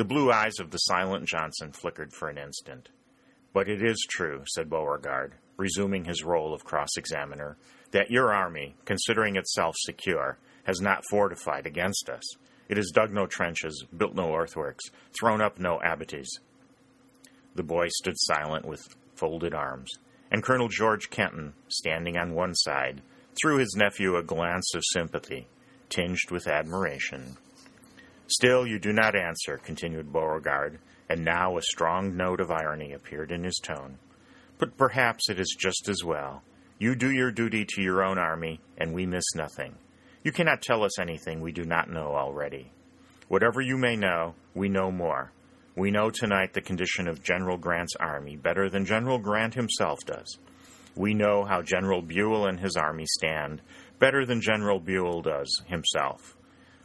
The 0.00 0.04
blue 0.06 0.32
eyes 0.32 0.58
of 0.58 0.70
the 0.70 0.78
silent 0.78 1.28
Johnston 1.28 1.72
flickered 1.72 2.14
for 2.14 2.30
an 2.30 2.38
instant. 2.38 2.88
But 3.52 3.68
it 3.68 3.82
is 3.82 4.02
true, 4.08 4.44
said 4.46 4.70
Beauregard, 4.70 5.34
resuming 5.58 6.06
his 6.06 6.24
role 6.24 6.54
of 6.54 6.64
cross 6.64 6.96
examiner, 6.96 7.58
that 7.90 8.10
your 8.10 8.32
army, 8.32 8.76
considering 8.86 9.36
itself 9.36 9.74
secure, 9.78 10.38
has 10.64 10.80
not 10.80 11.04
fortified 11.10 11.66
against 11.66 12.08
us. 12.08 12.24
It 12.70 12.78
has 12.78 12.92
dug 12.94 13.12
no 13.12 13.26
trenches, 13.26 13.84
built 13.94 14.14
no 14.14 14.34
earthworks, 14.34 14.86
thrown 15.20 15.42
up 15.42 15.58
no 15.58 15.78
abatis. 15.84 16.28
The 17.54 17.62
boy 17.62 17.88
stood 17.90 18.16
silent 18.16 18.64
with 18.64 18.80
folded 19.16 19.52
arms, 19.52 19.90
and 20.32 20.42
Colonel 20.42 20.68
George 20.68 21.10
Kenton, 21.10 21.52
standing 21.68 22.16
on 22.16 22.32
one 22.32 22.54
side, 22.54 23.02
threw 23.38 23.58
his 23.58 23.76
nephew 23.76 24.16
a 24.16 24.22
glance 24.22 24.74
of 24.74 24.82
sympathy, 24.94 25.46
tinged 25.90 26.30
with 26.30 26.48
admiration. 26.48 27.36
Still, 28.30 28.64
you 28.64 28.78
do 28.78 28.92
not 28.92 29.16
answer, 29.16 29.58
continued 29.58 30.12
Beauregard, 30.12 30.78
and 31.08 31.24
now 31.24 31.58
a 31.58 31.62
strong 31.62 32.16
note 32.16 32.40
of 32.40 32.48
irony 32.48 32.92
appeared 32.92 33.32
in 33.32 33.42
his 33.42 33.58
tone. 33.60 33.98
But 34.56 34.76
perhaps 34.76 35.28
it 35.28 35.40
is 35.40 35.56
just 35.58 35.88
as 35.88 36.04
well. 36.04 36.44
You 36.78 36.94
do 36.94 37.10
your 37.10 37.32
duty 37.32 37.66
to 37.68 37.82
your 37.82 38.04
own 38.04 38.18
army, 38.18 38.60
and 38.78 38.94
we 38.94 39.04
miss 39.04 39.24
nothing. 39.34 39.74
You 40.22 40.30
cannot 40.30 40.62
tell 40.62 40.84
us 40.84 41.00
anything 41.00 41.40
we 41.40 41.50
do 41.50 41.64
not 41.64 41.90
know 41.90 42.14
already. 42.14 42.70
Whatever 43.26 43.60
you 43.60 43.76
may 43.76 43.96
know, 43.96 44.36
we 44.54 44.68
know 44.68 44.92
more. 44.92 45.32
We 45.74 45.90
know 45.90 46.10
tonight 46.10 46.52
the 46.52 46.60
condition 46.60 47.08
of 47.08 47.24
General 47.24 47.56
Grant's 47.56 47.96
army 47.98 48.36
better 48.36 48.70
than 48.70 48.84
General 48.84 49.18
Grant 49.18 49.54
himself 49.54 49.98
does. 50.06 50.38
We 50.94 51.14
know 51.14 51.44
how 51.44 51.62
General 51.62 52.00
Buell 52.00 52.46
and 52.46 52.60
his 52.60 52.76
army 52.76 53.06
stand 53.06 53.60
better 53.98 54.24
than 54.24 54.40
General 54.40 54.78
Buell 54.78 55.20
does 55.20 55.50
himself. 55.66 56.36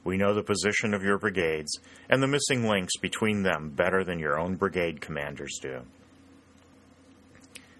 We 0.05 0.17
know 0.17 0.35
the 0.35 0.43
position 0.43 0.93
of 0.93 1.03
your 1.03 1.17
brigades 1.17 1.79
and 2.09 2.21
the 2.21 2.27
missing 2.27 2.67
links 2.67 2.95
between 3.01 3.41
them 3.41 3.71
better 3.71 4.03
than 4.03 4.19
your 4.19 4.39
own 4.39 4.55
brigade 4.55 5.01
commanders 5.01 5.57
do. 5.59 5.81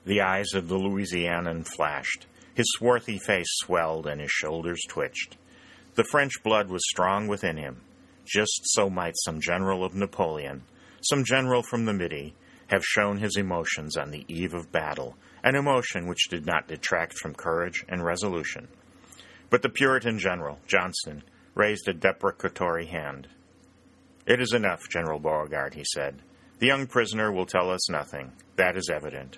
The 0.05 0.21
eyes 0.21 0.47
of 0.55 0.67
the 0.67 0.77
Louisianan 0.77 1.65
flashed. 1.65 2.25
His 2.55 2.65
swarthy 2.77 3.19
face 3.19 3.47
swelled 3.59 4.07
and 4.07 4.19
his 4.19 4.31
shoulders 4.31 4.81
twitched. 4.89 5.37
The 5.93 6.03
French 6.03 6.33
blood 6.43 6.67
was 6.67 6.81
strong 6.89 7.27
within 7.27 7.57
him. 7.57 7.81
Just 8.25 8.61
so 8.63 8.89
might 8.89 9.13
some 9.23 9.39
general 9.39 9.85
of 9.85 9.93
Napoleon, 9.93 10.63
some 11.01 11.23
general 11.23 11.61
from 11.61 11.85
the 11.85 11.93
Midi, 11.93 12.33
have 12.67 12.83
shown 12.83 13.17
his 13.17 13.37
emotions 13.37 13.95
on 13.95 14.09
the 14.09 14.25
eve 14.27 14.55
of 14.55 14.71
battle, 14.71 15.15
an 15.43 15.55
emotion 15.55 16.07
which 16.07 16.27
did 16.29 16.43
not 16.43 16.67
detract 16.67 17.19
from 17.19 17.35
courage 17.35 17.85
and 17.87 18.03
resolution. 18.03 18.67
But 19.51 19.61
the 19.61 19.69
Puritan 19.69 20.17
general, 20.17 20.57
Johnston, 20.65 21.23
raised 21.55 21.87
a 21.87 21.93
deprecatory 21.93 22.85
hand. 22.85 23.27
It 24.27 24.41
is 24.41 24.53
enough, 24.53 24.81
General 24.89 25.19
Beauregard, 25.19 25.73
he 25.73 25.85
said. 25.93 26.21
The 26.59 26.67
young 26.67 26.87
prisoner 26.87 27.31
will 27.31 27.45
tell 27.45 27.69
us 27.69 27.89
nothing. 27.89 28.33
That 28.57 28.77
is 28.77 28.89
evident. 28.93 29.37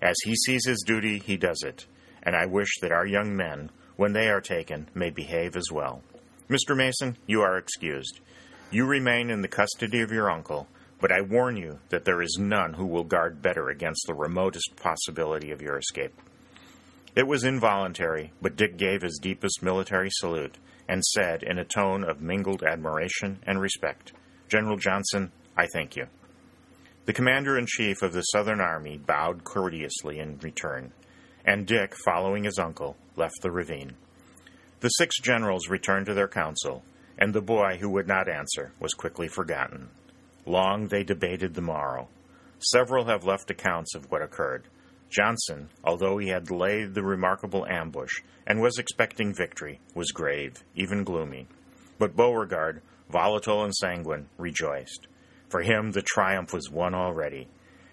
As 0.00 0.16
he 0.24 0.34
sees 0.36 0.66
his 0.66 0.84
duty, 0.86 1.18
he 1.18 1.36
does 1.36 1.62
it, 1.62 1.86
and 2.22 2.36
I 2.36 2.46
wish 2.46 2.68
that 2.80 2.92
our 2.92 3.06
young 3.06 3.34
men, 3.34 3.70
when 3.96 4.12
they 4.12 4.28
are 4.28 4.40
taken, 4.40 4.88
may 4.94 5.10
behave 5.10 5.56
as 5.56 5.70
well. 5.72 6.02
Mr. 6.48 6.76
Mason, 6.76 7.16
you 7.26 7.40
are 7.40 7.56
excused. 7.56 8.20
You 8.70 8.84
remain 8.84 9.30
in 9.30 9.40
the 9.40 9.48
custody 9.48 10.02
of 10.02 10.12
your 10.12 10.30
uncle, 10.30 10.68
but 11.00 11.12
I 11.12 11.22
warn 11.22 11.56
you 11.56 11.78
that 11.88 12.04
there 12.04 12.20
is 12.20 12.38
none 12.38 12.74
who 12.74 12.86
will 12.86 13.04
guard 13.04 13.40
better 13.40 13.68
against 13.68 14.06
the 14.06 14.14
remotest 14.14 14.76
possibility 14.76 15.50
of 15.50 15.62
your 15.62 15.78
escape. 15.78 16.12
It 17.14 17.26
was 17.26 17.44
involuntary, 17.44 18.32
but 18.42 18.56
Dick 18.56 18.76
gave 18.76 19.02
his 19.02 19.18
deepest 19.22 19.62
military 19.62 20.10
salute 20.10 20.58
and 20.88 21.04
said 21.04 21.42
in 21.42 21.58
a 21.58 21.64
tone 21.64 22.04
of 22.04 22.20
mingled 22.20 22.62
admiration 22.62 23.38
and 23.46 23.60
respect, 23.60 24.12
General 24.48 24.76
Johnston, 24.76 25.32
I 25.56 25.66
thank 25.66 25.96
you. 25.96 26.06
The 27.06 27.12
commander 27.12 27.58
in 27.58 27.66
chief 27.66 28.02
of 28.02 28.12
the 28.12 28.22
Southern 28.22 28.60
Army 28.60 28.98
bowed 28.98 29.44
courteously 29.44 30.18
in 30.18 30.38
return, 30.38 30.92
and 31.44 31.66
Dick, 31.66 31.94
following 32.04 32.44
his 32.44 32.58
uncle, 32.58 32.96
left 33.16 33.42
the 33.42 33.50
ravine. 33.50 33.94
The 34.80 34.88
six 34.88 35.18
generals 35.20 35.68
returned 35.68 36.06
to 36.06 36.14
their 36.14 36.28
council, 36.28 36.82
and 37.18 37.32
the 37.32 37.42
boy 37.42 37.78
who 37.80 37.90
would 37.90 38.08
not 38.08 38.28
answer 38.28 38.72
was 38.80 38.94
quickly 38.94 39.28
forgotten. 39.28 39.88
Long 40.46 40.88
they 40.88 41.04
debated 41.04 41.54
the 41.54 41.62
morrow. 41.62 42.08
Several 42.58 43.06
have 43.06 43.24
left 43.24 43.50
accounts 43.50 43.94
of 43.94 44.10
what 44.10 44.22
occurred. 44.22 44.64
Johnston, 45.14 45.68
although 45.84 46.18
he 46.18 46.28
had 46.28 46.50
laid 46.50 46.94
the 46.94 47.04
remarkable 47.04 47.64
ambush 47.66 48.20
and 48.48 48.60
was 48.60 48.78
expecting 48.78 49.32
victory, 49.32 49.78
was 49.94 50.10
grave, 50.10 50.64
even 50.74 51.04
gloomy. 51.04 51.46
But 52.00 52.16
Beauregard, 52.16 52.82
volatile 53.08 53.62
and 53.62 53.72
sanguine, 53.72 54.28
rejoiced. 54.38 55.06
For 55.48 55.62
him, 55.62 55.92
the 55.92 56.02
triumph 56.02 56.52
was 56.52 56.68
won 56.68 56.94
already. 56.94 57.46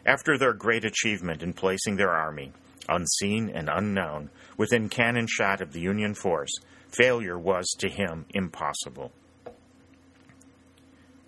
After 0.04 0.36
their 0.36 0.54
great 0.54 0.84
achievement 0.84 1.44
in 1.44 1.54
placing 1.54 1.98
their 1.98 2.10
army, 2.10 2.54
unseen 2.90 3.52
and 3.54 3.70
unknown, 3.70 4.32
within 4.58 4.90
cannon 4.90 5.28
shot 5.28 5.62
of 5.62 5.74
the 5.74 5.82
Union 5.82 6.16
force, 6.16 6.52
failure 6.90 7.38
was 7.38 7.70
to 7.78 7.88
him 7.88 8.26
impossible. 8.34 9.12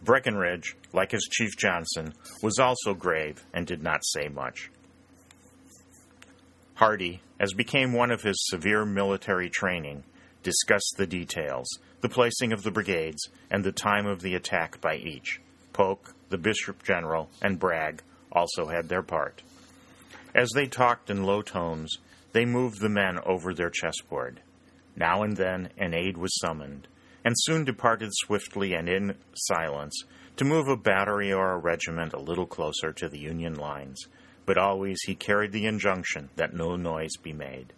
Breckinridge, 0.02 0.76
like 0.92 1.12
his 1.12 1.30
chief 1.32 1.56
Johnston, 1.56 2.14
was 2.42 2.58
also 2.58 2.96
grave 2.96 3.46
and 3.54 3.68
did 3.68 3.84
not 3.84 4.04
say 4.04 4.28
much. 4.28 4.72
Hardee, 6.76 7.22
as 7.40 7.54
became 7.54 7.94
one 7.94 8.12
of 8.12 8.24
his 8.24 8.36
severe 8.48 8.86
military 8.86 9.50
training, 9.50 10.04
discussed 10.42 10.96
the 10.98 11.08
details, 11.08 11.68
the 12.02 12.10
placing 12.10 12.52
of 12.52 12.64
the 12.64 12.72
brigades, 12.72 13.30
and 13.50 13.64
the 13.64 13.72
time 13.72 14.08
of 14.08 14.22
the 14.22 14.36
attack 14.36 14.82
by 14.82 14.96
each. 14.96 15.40
Polk, 15.72 16.16
the 16.30 16.38
Bishop 16.38 16.84
General, 16.84 17.30
and 17.42 17.60
Bragg 17.60 18.02
also 18.32 18.68
had 18.68 18.90
their 18.90 19.04
part. 19.04 19.44
As 20.34 20.50
they 20.56 20.66
talked 20.66 21.10
in 21.10 21.24
low 21.24 21.42
tones, 21.42 21.98
they 22.32 22.46
moved 22.46 22.80
the 22.82 22.90
men 22.90 23.20
over 23.26 23.54
their 23.54 23.70
chessboard. 23.70 24.42
Now 24.96 25.24
and 25.24 25.38
then 25.38 25.70
an 25.78 25.94
aide 25.94 26.18
was 26.18 26.40
summoned, 26.40 26.88
and 27.24 27.36
soon 27.38 27.64
departed 27.64 28.10
swiftly 28.14 28.74
and 28.74 28.90
in 28.90 29.16
silence 29.36 30.04
to 30.38 30.46
move 30.46 30.68
a 30.68 30.76
battery 30.76 31.32
or 31.32 31.52
a 31.52 31.58
regiment 31.60 32.14
a 32.14 32.20
little 32.20 32.48
closer 32.48 32.92
to 32.94 33.08
the 33.08 33.20
Union 33.20 33.54
lines, 33.56 34.08
but 34.46 34.58
always 34.58 35.00
he 35.06 35.16
carried 35.16 35.52
the 35.52 35.66
injunction 35.66 36.30
that 36.36 36.54
no 36.54 36.76
noise 36.76 37.16
be 37.22 37.34
made. 37.34 37.74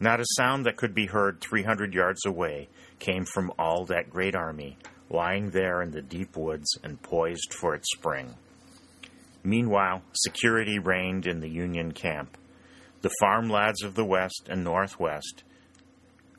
Not 0.00 0.20
a 0.20 0.26
sound 0.36 0.64
that 0.66 0.76
could 0.76 0.94
be 0.94 1.06
heard 1.06 1.40
300 1.40 1.92
yards 1.92 2.24
away 2.24 2.68
came 2.98 3.24
from 3.24 3.52
all 3.58 3.84
that 3.86 4.10
great 4.10 4.34
army, 4.34 4.76
lying 5.10 5.50
there 5.50 5.82
in 5.82 5.90
the 5.90 6.02
deep 6.02 6.36
woods 6.36 6.78
and 6.84 7.02
poised 7.02 7.52
for 7.52 7.74
its 7.74 7.90
spring. 7.92 8.34
Meanwhile, 9.42 10.02
security 10.12 10.78
reigned 10.78 11.26
in 11.26 11.40
the 11.40 11.48
Union 11.48 11.92
camp. 11.92 12.36
The 13.02 13.14
farm 13.20 13.48
lads 13.48 13.82
of 13.82 13.94
the 13.94 14.04
West 14.04 14.48
and 14.48 14.62
Northwest 14.62 15.44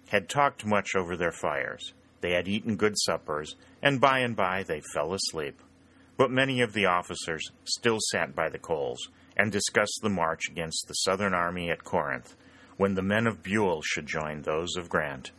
had 0.09 0.29
talked 0.29 0.65
much 0.65 0.95
over 0.95 1.15
their 1.15 1.31
fires. 1.31 1.93
They 2.21 2.31
had 2.31 2.47
eaten 2.47 2.75
good 2.75 2.95
suppers, 2.97 3.55
and 3.81 4.01
by 4.01 4.19
and 4.19 4.35
by 4.35 4.63
they 4.63 4.81
fell 4.93 5.13
asleep. 5.13 5.61
But 6.17 6.31
many 6.31 6.61
of 6.61 6.73
the 6.73 6.85
officers 6.85 7.49
still 7.63 7.99
sat 8.11 8.35
by 8.35 8.49
the 8.49 8.59
coals 8.59 8.99
and 9.39 9.53
discussed 9.53 10.01
the 10.01 10.09
march 10.09 10.49
against 10.49 10.85
the 10.89 10.93
Southern 10.95 11.33
army 11.33 11.71
at 11.71 11.85
Corinth, 11.85 12.35
when 12.75 12.95
the 12.95 13.01
men 13.01 13.25
of 13.25 13.41
Buell 13.41 13.81
should 13.81 14.05
join 14.05 14.41
those 14.41 14.75
of 14.75 14.89
Grant. 14.89 15.31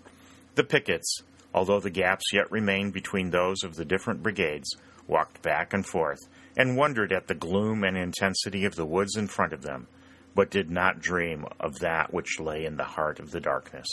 The 0.54 0.64
pickets, 0.64 1.22
although 1.52 1.80
the 1.80 1.90
gaps 1.90 2.24
yet 2.32 2.50
remained 2.50 2.94
between 2.94 3.28
those 3.28 3.62
of 3.62 3.76
the 3.76 3.84
different 3.84 4.22
brigades, 4.22 4.74
walked 5.06 5.42
back 5.42 5.74
and 5.74 5.84
forth 5.84 6.20
and 6.56 6.78
wondered 6.78 7.12
at 7.12 7.26
the 7.26 7.34
gloom 7.34 7.84
and 7.84 7.94
intensity 7.94 8.64
of 8.64 8.74
the 8.74 8.86
woods 8.86 9.16
in 9.16 9.26
front 9.26 9.52
of 9.52 9.60
them, 9.60 9.86
but 10.34 10.50
did 10.50 10.70
not 10.70 11.00
dream 11.00 11.44
of 11.60 11.80
that 11.80 12.10
which 12.10 12.40
lay 12.40 12.64
in 12.64 12.78
the 12.78 12.84
heart 12.84 13.20
of 13.20 13.32
the 13.32 13.40
darkness. 13.40 13.86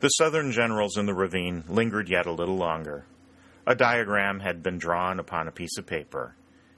The 0.00 0.08
Southern 0.08 0.52
generals 0.52 0.98
in 0.98 1.06
the 1.06 1.14
ravine 1.14 1.64
lingered 1.66 2.10
yet 2.10 2.26
a 2.26 2.32
little 2.32 2.56
longer. 2.56 3.06
A 3.66 3.74
diagram 3.74 4.40
had 4.40 4.62
been 4.62 4.76
drawn 4.76 5.18
upon 5.18 5.48
a 5.48 5.52
piece 5.52 5.78
of 5.78 5.86
paper. 5.86 6.34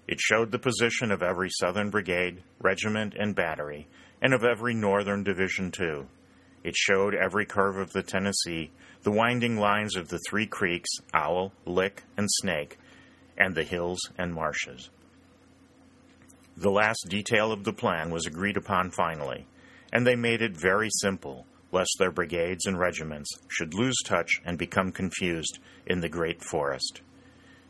It 0.07 0.21
showed 0.21 0.51
the 0.51 0.59
position 0.59 1.11
of 1.11 1.23
every 1.23 1.49
Southern 1.51 1.91
brigade, 1.91 2.43
regiment, 2.61 3.15
and 3.19 3.35
battery, 3.35 3.89
and 4.21 4.35
of 4.35 4.45
every 4.45 4.75
Northern 4.75 5.25
division, 5.25 5.71
too. 5.71 6.09
It 6.63 6.77
showed 6.77 7.15
every 7.15 7.47
curve 7.47 7.77
of 7.77 7.93
the 7.93 8.03
Tennessee, 8.03 8.71
the 9.03 9.11
winding 9.11 9.59
lines 9.59 9.97
of 9.97 10.09
the 10.09 10.21
three 10.29 10.47
creeks, 10.47 10.91
Owl, 11.13 11.53
Lick, 11.65 12.03
and 12.17 12.29
Snake, 12.31 12.79
and 13.37 13.55
the 13.55 13.65
hills 13.65 14.01
and 14.19 14.33
marshes. 14.33 14.91
The 16.57 16.71
last 16.71 17.07
detail 17.09 17.51
of 17.51 17.65
the 17.65 17.73
plan 17.73 18.11
was 18.11 18.27
agreed 18.27 18.57
upon 18.57 18.91
finally, 18.91 19.47
and 19.93 20.07
they 20.07 20.17
made 20.17 20.41
it 20.41 20.57
very 20.57 20.89
simple, 20.91 21.47
lest 21.73 21.97
their 21.99 22.13
brigades 22.13 22.67
and 22.67 22.79
regiments 22.79 23.31
should 23.49 23.75
lose 23.75 23.97
touch 24.05 24.41
and 24.45 24.57
become 24.57 24.93
confused 24.93 25.59
in 25.87 26.01
the 26.01 26.09
great 26.09 26.43
forest. 26.43 27.01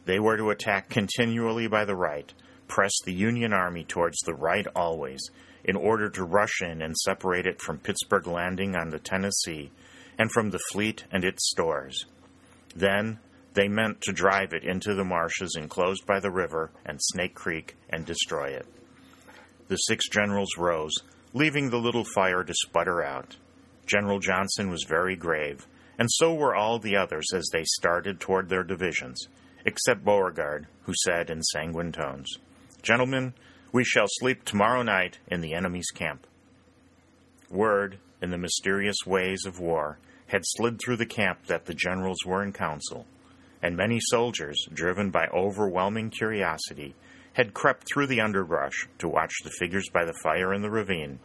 They 0.04 0.18
were 0.18 0.36
to 0.36 0.50
attack 0.50 0.90
continually 0.90 1.66
by 1.66 1.84
the 1.84 1.96
right, 1.96 2.32
press 2.68 2.92
the 3.04 3.14
Union 3.14 3.52
Army 3.52 3.84
towards 3.84 4.18
the 4.20 4.34
right 4.34 4.66
always, 4.74 5.30
in 5.64 5.76
order 5.76 6.10
to 6.10 6.24
rush 6.24 6.60
in 6.60 6.82
and 6.82 6.96
separate 6.96 7.46
it 7.46 7.60
from 7.62 7.78
Pittsburg 7.78 8.26
Landing 8.26 8.76
on 8.76 8.90
the 8.90 8.98
Tennessee 8.98 9.70
and 10.18 10.30
from 10.30 10.50
the 10.50 10.60
fleet 10.70 11.04
and 11.10 11.24
its 11.24 11.48
stores. 11.48 12.04
Then 12.76 13.18
they 13.54 13.68
meant 13.68 14.00
to 14.02 14.12
drive 14.12 14.52
it 14.52 14.64
into 14.64 14.94
the 14.94 15.04
marshes 15.04 15.56
enclosed 15.56 16.04
by 16.06 16.20
the 16.20 16.30
river 16.30 16.70
and 16.84 17.00
Snake 17.00 17.34
Creek 17.34 17.76
and 17.88 18.04
destroy 18.04 18.48
it. 18.48 18.66
The 19.68 19.76
six 19.76 20.08
generals 20.08 20.50
rose, 20.58 20.94
leaving 21.32 21.70
the 21.70 21.78
little 21.78 22.04
fire 22.04 22.44
to 22.44 22.54
sputter 22.54 23.02
out. 23.02 23.36
General 23.86 24.18
Johnston 24.18 24.70
was 24.70 24.84
very 24.86 25.16
grave, 25.16 25.66
and 25.98 26.08
so 26.10 26.34
were 26.34 26.54
all 26.54 26.78
the 26.78 26.96
others 26.96 27.26
as 27.34 27.48
they 27.52 27.64
started 27.64 28.20
toward 28.20 28.48
their 28.48 28.64
divisions, 28.64 29.28
except 29.64 30.04
Beauregard, 30.04 30.66
who 30.82 30.92
said 31.04 31.30
in 31.30 31.42
sanguine 31.42 31.92
tones, 31.92 32.38
Gentlemen, 32.82 33.34
we 33.72 33.84
shall 33.84 34.06
sleep 34.08 34.44
tomorrow 34.44 34.82
night 34.82 35.18
in 35.28 35.40
the 35.40 35.54
enemy's 35.54 35.90
camp. 35.90 36.26
Word, 37.50 37.98
in 38.20 38.30
the 38.30 38.38
mysterious 38.38 38.98
ways 39.06 39.44
of 39.46 39.60
war, 39.60 39.98
had 40.26 40.42
slid 40.44 40.78
through 40.78 40.96
the 40.96 41.06
camp 41.06 41.46
that 41.46 41.66
the 41.66 41.74
generals 41.74 42.24
were 42.24 42.42
in 42.42 42.52
council 42.52 43.06
and 43.64 43.78
many 43.78 43.98
soldiers, 43.98 44.68
driven 44.74 45.08
by 45.08 45.26
overwhelming 45.28 46.10
curiosity, 46.10 46.94
had 47.32 47.54
crept 47.54 47.86
through 47.88 48.06
the 48.06 48.20
underbrush 48.20 48.86
to 48.98 49.08
watch 49.08 49.32
the 49.42 49.50
figures 49.58 49.88
by 49.90 50.04
the 50.04 50.12
fire 50.22 50.52
in 50.52 50.60
the 50.60 50.70
ravine. 50.70 51.18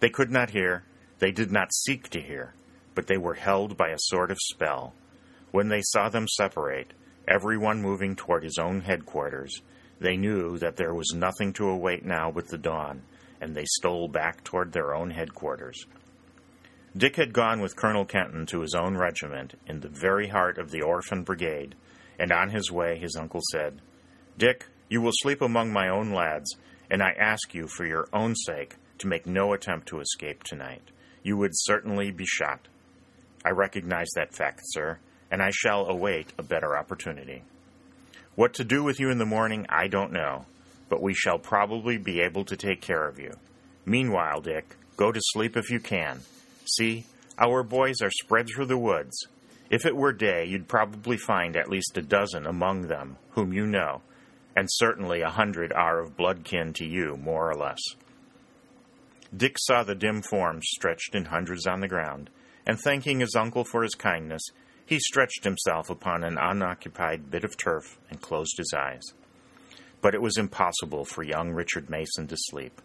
They 0.00 0.10
could 0.10 0.30
not 0.30 0.50
hear, 0.50 0.84
they 1.18 1.32
did 1.32 1.50
not 1.50 1.72
seek 1.72 2.10
to 2.10 2.20
hear, 2.20 2.52
but 2.94 3.06
they 3.06 3.16
were 3.16 3.32
held 3.32 3.74
by 3.78 3.88
a 3.88 3.98
sort 3.98 4.30
of 4.30 4.36
spell. 4.38 4.92
When 5.50 5.68
they 5.68 5.80
saw 5.80 6.10
them 6.10 6.28
separate, 6.28 6.92
everyone 7.28 7.82
moving 7.82 8.16
toward 8.16 8.44
his 8.44 8.58
own 8.58 8.80
headquarters, 8.80 9.62
they 10.00 10.16
knew 10.16 10.58
that 10.58 10.76
there 10.76 10.94
was 10.94 11.14
nothing 11.14 11.52
to 11.54 11.68
await 11.68 12.04
now 12.04 12.30
but 12.30 12.48
the 12.48 12.58
dawn, 12.58 13.02
and 13.40 13.54
they 13.54 13.64
stole 13.64 14.08
back 14.08 14.44
toward 14.44 14.72
their 14.72 14.94
own 14.94 15.10
headquarters. 15.10 15.86
Dick 16.96 17.16
had 17.16 17.32
gone 17.32 17.60
with 17.60 17.76
Colonel 17.76 18.04
Kenton 18.06 18.46
to 18.46 18.60
his 18.60 18.74
own 18.74 18.96
regiment 18.96 19.58
in 19.66 19.80
the 19.80 19.88
very 19.88 20.28
heart 20.28 20.56
of 20.56 20.70
the 20.70 20.82
Orphan 20.82 21.24
Brigade, 21.24 21.74
and 22.18 22.32
on 22.32 22.50
his 22.50 22.70
way 22.70 22.98
his 22.98 23.16
uncle 23.16 23.42
said, 23.52 23.80
Dick, 24.38 24.66
you 24.88 25.00
will 25.00 25.12
sleep 25.12 25.42
among 25.42 25.72
my 25.72 25.88
own 25.88 26.12
lads, 26.12 26.56
and 26.90 27.02
I 27.02 27.10
ask 27.18 27.54
you 27.54 27.66
for 27.68 27.84
your 27.84 28.08
own 28.12 28.34
sake 28.34 28.76
to 28.98 29.08
make 29.08 29.26
no 29.26 29.52
attempt 29.52 29.88
to 29.88 30.00
escape 30.00 30.42
tonight. 30.42 30.82
You 31.22 31.36
would 31.36 31.52
certainly 31.54 32.10
be 32.12 32.24
shot. 32.24 32.68
I 33.44 33.50
recognize 33.50 34.08
that 34.14 34.34
fact, 34.34 34.60
sir, 34.64 34.98
and 35.30 35.42
I 35.42 35.50
shall 35.50 35.86
await 35.86 36.32
a 36.38 36.42
better 36.42 36.76
opportunity. 36.76 37.42
What 38.34 38.54
to 38.54 38.64
do 38.64 38.82
with 38.82 39.00
you 39.00 39.10
in 39.10 39.18
the 39.18 39.26
morning, 39.26 39.66
I 39.68 39.88
don't 39.88 40.12
know, 40.12 40.46
but 40.88 41.02
we 41.02 41.14
shall 41.14 41.38
probably 41.38 41.98
be 41.98 42.20
able 42.20 42.44
to 42.44 42.56
take 42.56 42.80
care 42.80 43.06
of 43.08 43.18
you. 43.18 43.32
Meanwhile, 43.84 44.42
Dick, 44.42 44.76
go 44.96 45.12
to 45.12 45.20
sleep 45.22 45.56
if 45.56 45.70
you 45.70 45.80
can 45.80 46.20
See, 46.68 47.04
our 47.38 47.62
boys 47.62 48.02
are 48.02 48.10
spread 48.10 48.48
through 48.48 48.66
the 48.66 48.78
woods. 48.78 49.28
If 49.70 49.86
it 49.86 49.96
were 49.96 50.12
day, 50.12 50.46
you'd 50.46 50.68
probably 50.68 51.16
find 51.16 51.56
at 51.56 51.70
least 51.70 51.96
a 51.96 52.02
dozen 52.02 52.44
among 52.44 52.88
them 52.88 53.18
whom 53.30 53.52
you 53.52 53.66
know, 53.66 54.02
and 54.56 54.68
certainly 54.70 55.20
a 55.20 55.30
hundred 55.30 55.72
are 55.72 56.00
of 56.00 56.16
blood 56.16 56.44
kin 56.44 56.72
to 56.74 56.84
you, 56.84 57.16
more 57.16 57.48
or 57.48 57.54
less. 57.54 57.78
Dick 59.36 59.56
saw 59.58 59.82
the 59.82 59.94
dim 59.94 60.22
forms 60.22 60.64
stretched 60.66 61.14
in 61.14 61.26
hundreds 61.26 61.66
on 61.66 61.80
the 61.80 61.88
ground, 61.88 62.30
and 62.66 62.80
thanking 62.80 63.20
his 63.20 63.36
uncle 63.36 63.64
for 63.64 63.82
his 63.82 63.94
kindness, 63.94 64.42
he 64.86 65.00
stretched 65.00 65.44
himself 65.44 65.90
upon 65.90 66.22
an 66.22 66.38
unoccupied 66.38 67.30
bit 67.30 67.44
of 67.44 67.56
turf 67.56 67.98
and 68.08 68.22
closed 68.22 68.56
his 68.56 68.72
eyes. 68.72 69.02
But 70.00 70.14
it 70.14 70.22
was 70.22 70.38
impossible 70.38 71.04
for 71.04 71.24
young 71.24 71.50
Richard 71.50 71.90
Mason 71.90 72.28
to 72.28 72.36
sleep. 72.38 72.80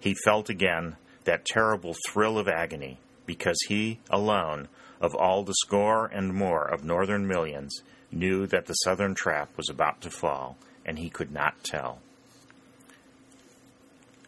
He 0.00 0.14
felt 0.24 0.50
again 0.50 0.96
that 1.24 1.46
terrible 1.46 1.94
thrill 2.08 2.38
of 2.38 2.48
agony 2.48 2.98
because 3.24 3.56
he 3.68 4.00
alone, 4.10 4.68
of 5.00 5.14
all 5.14 5.44
the 5.44 5.54
score 5.54 6.06
and 6.06 6.34
more 6.34 6.64
of 6.64 6.84
northern 6.84 7.26
millions, 7.26 7.82
knew 8.10 8.46
that 8.46 8.66
the 8.66 8.74
southern 8.74 9.14
trap 9.14 9.56
was 9.56 9.68
about 9.68 10.00
to 10.02 10.10
fall, 10.10 10.58
and 10.84 10.98
he 10.98 11.08
could 11.08 11.32
not 11.32 11.62
tell. 11.64 12.00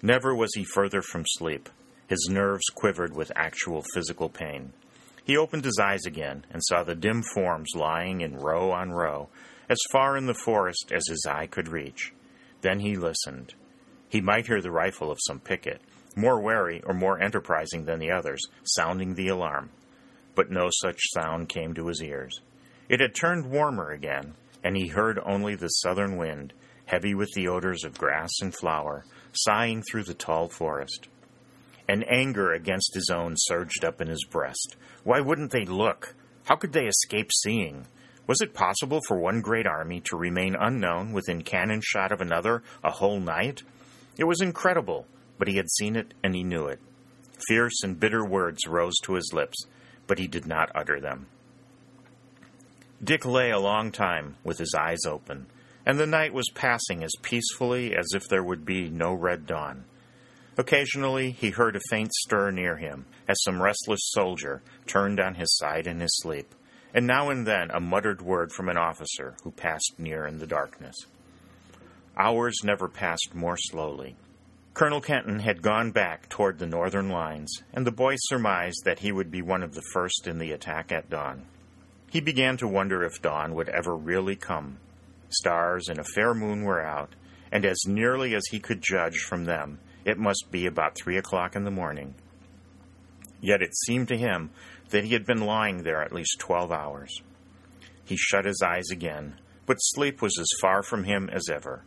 Never 0.03 0.35
was 0.35 0.55
he 0.55 0.65
further 0.65 1.03
from 1.03 1.25
sleep. 1.27 1.69
His 2.07 2.29
nerves 2.31 2.65
quivered 2.75 3.15
with 3.15 3.33
actual 3.35 3.83
physical 3.95 4.29
pain. 4.29 4.73
He 5.27 5.37
opened 5.37 5.65
his 5.65 5.81
eyes 5.83 6.07
again 6.07 6.47
and 6.53 6.63
saw 6.65 6.85
the 6.85 6.95
dim 6.95 7.25
forms 7.35 7.73
lying 7.75 8.21
in 8.21 8.37
row 8.37 8.71
on 8.71 8.93
row, 8.93 9.29
as 9.69 9.79
far 9.91 10.17
in 10.17 10.27
the 10.27 10.35
forest 10.45 10.93
as 10.95 11.03
his 11.09 11.27
eye 11.29 11.49
could 11.49 11.67
reach. 11.67 12.13
Then 12.61 12.79
he 12.79 12.95
listened. 12.95 13.55
He 14.09 14.21
might 14.21 14.47
hear 14.47 14.63
the 14.63 14.71
rifle 14.71 15.11
of 15.11 15.19
some 15.27 15.41
picket, 15.41 15.81
more 16.15 16.41
wary 16.41 16.81
or 16.87 16.95
more 16.95 17.21
enterprising 17.21 17.87
than 17.87 17.99
the 17.99 18.13
others, 18.13 18.41
sounding 18.63 19.15
the 19.15 19.27
alarm. 19.27 19.71
But 20.37 20.53
no 20.53 20.69
such 20.71 21.01
sound 21.13 21.49
came 21.49 21.75
to 21.75 21.89
his 21.89 22.01
ears. 22.01 22.41
It 22.89 23.01
had 23.01 23.17
turned 23.17 23.51
warmer 23.51 23.91
again, 23.91 24.37
and 24.63 24.77
he 24.77 24.87
heard 24.87 25.19
only 25.27 25.57
the 25.57 25.69
southern 25.69 26.17
wind, 26.17 26.53
heavy 26.85 27.17
with 27.17 27.33
the 27.35 27.49
odors 27.49 27.83
of 27.83 27.99
grass 27.99 28.31
and 28.41 28.55
flower, 28.55 29.05
sighing 29.33 29.83
through 29.83 30.05
the 30.05 30.15
tall 30.15 30.49
forest. 30.49 31.09
An 31.89 32.03
anger 32.05 32.53
against 32.53 32.95
his 32.95 33.11
own 33.13 33.35
surged 33.37 33.85
up 33.85 34.01
in 34.01 34.09
his 34.09 34.25
breast. 34.25 34.77
Why 35.05 35.21
wouldn't 35.21 35.53
they 35.53 35.65
look? 35.65 36.15
How 36.45 36.57
could 36.57 36.73
they 36.73 36.87
escape 36.87 37.31
seeing? 37.33 37.87
Was 38.27 38.41
it 38.41 38.55
possible 38.55 39.01
for 39.07 39.19
one 39.19 39.41
great 39.41 39.67
army 39.67 40.01
to 40.07 40.17
remain 40.17 40.57
unknown 40.59 41.13
within 41.13 41.43
cannon 41.43 41.81
shot 41.85 42.11
of 42.11 42.21
another 42.21 42.63
a 42.83 42.91
whole 42.91 43.21
night? 43.21 43.63
It 44.19 44.25
was 44.25 44.41
incredible, 44.41 45.07
but 45.39 45.47
he 45.47 45.57
had 45.57 45.71
seen 45.71 45.95
it 45.95 46.13
and 46.25 46.35
he 46.35 46.43
knew 46.43 46.67
it. 46.67 46.81
Fierce 47.47 47.83
and 47.85 48.01
bitter 48.01 48.25
words 48.25 48.67
rose 48.67 48.97
to 49.03 49.15
his 49.15 49.31
lips, 49.33 49.67
but 50.07 50.19
he 50.19 50.27
did 50.27 50.47
not 50.47 50.73
utter 50.75 51.01
them. 51.01 51.27
Dick 53.03 53.25
lay 53.25 53.51
a 53.51 53.59
long 53.59 53.93
time 53.93 54.37
with 54.43 54.59
his 54.59 54.75
eyes 54.77 55.05
open, 55.07 55.47
and 55.85 55.99
the 55.99 56.07
night 56.07 56.33
was 56.33 56.49
passing 56.55 57.05
as 57.05 57.13
peacefully 57.23 57.95
as 57.95 58.07
if 58.15 58.27
there 58.29 58.43
would 58.43 58.65
be 58.65 58.89
no 58.89 59.13
red 59.13 59.47
dawn. 59.47 59.85
Occasionally 60.59 61.33
he 61.33 61.51
heard 61.51 61.77
a 61.77 61.81
faint 61.91 62.13
stir 62.15 62.51
near 62.51 62.77
him 62.77 63.05
as 63.29 63.43
some 63.43 63.63
restless 63.63 64.01
soldier 64.05 64.63
turned 64.87 65.21
on 65.21 65.35
his 65.35 65.55
side 65.57 65.87
in 65.87 66.01
his 66.01 66.17
sleep, 66.17 66.55
and 66.95 67.07
now 67.07 67.29
and 67.29 67.47
then 67.47 67.71
a 67.71 67.81
muttered 67.81 68.23
word 68.23 68.53
from 68.53 68.71
an 68.71 68.79
officer 68.79 69.37
who 69.43 69.51
passed 69.51 69.95
near 69.99 70.27
in 70.27 70.39
the 70.39 70.47
darkness. 70.47 70.97
Hours 72.17 72.61
never 72.65 72.89
passed 72.89 73.35
more 73.35 73.59
slowly. 73.59 74.17
Colonel 74.73 75.03
Kenton 75.03 75.41
had 75.41 75.61
gone 75.61 75.91
back 75.91 76.29
toward 76.29 76.59
the 76.59 76.67
northern 76.67 77.11
lines, 77.11 77.63
and 77.75 77.87
the 77.87 77.91
boy 77.91 78.15
surmised 78.19 78.83
that 78.85 79.01
he 79.01 79.13
would 79.13 79.31
be 79.31 79.43
one 79.43 79.63
of 79.63 79.75
the 79.75 79.85
first 79.93 80.27
in 80.27 80.39
the 80.39 80.53
attack 80.53 80.91
at 80.91 81.11
dawn. 81.11 81.45
He 82.11 82.21
began 82.21 82.57
to 82.59 82.69
wonder 82.69 83.03
if 83.03 83.21
dawn 83.21 83.55
would 83.55 83.69
ever 83.69 83.95
really 83.95 84.37
come. 84.37 84.79
Stars 85.29 85.89
and 85.89 85.99
a 85.99 86.05
fair 86.15 86.35
moon 86.35 86.63
were 86.63 86.81
out, 86.81 87.15
and 87.53 87.67
as 87.67 87.79
nearly 87.87 88.35
as 88.35 88.47
he 88.51 88.59
could 88.59 88.83
judge 88.83 89.19
from 89.19 89.45
them, 89.45 89.79
it 90.07 90.17
must 90.17 90.47
be 90.53 90.67
about 90.67 90.97
three 90.97 91.19
o'clock 91.19 91.57
in 91.57 91.65
the 91.65 91.71
morning. 91.71 92.15
Yet 93.41 93.61
it 93.61 93.77
seemed 93.77 94.07
to 94.09 94.17
him 94.17 94.51
that 94.91 95.05
he 95.05 95.13
had 95.13 95.27
been 95.27 95.45
lying 95.45 95.83
there 95.83 96.01
at 96.01 96.13
least 96.13 96.39
twelve 96.39 96.71
hours. 96.71 97.21
He 98.05 98.17
shut 98.17 98.45
his 98.45 98.63
eyes 98.65 98.89
again, 98.91 99.41
but 99.67 99.79
sleep 99.79 100.23
was 100.23 100.39
as 100.39 100.49
far 100.61 100.85
from 100.85 101.05
him 101.05 101.29
as 101.31 101.51
ever. 101.53 101.83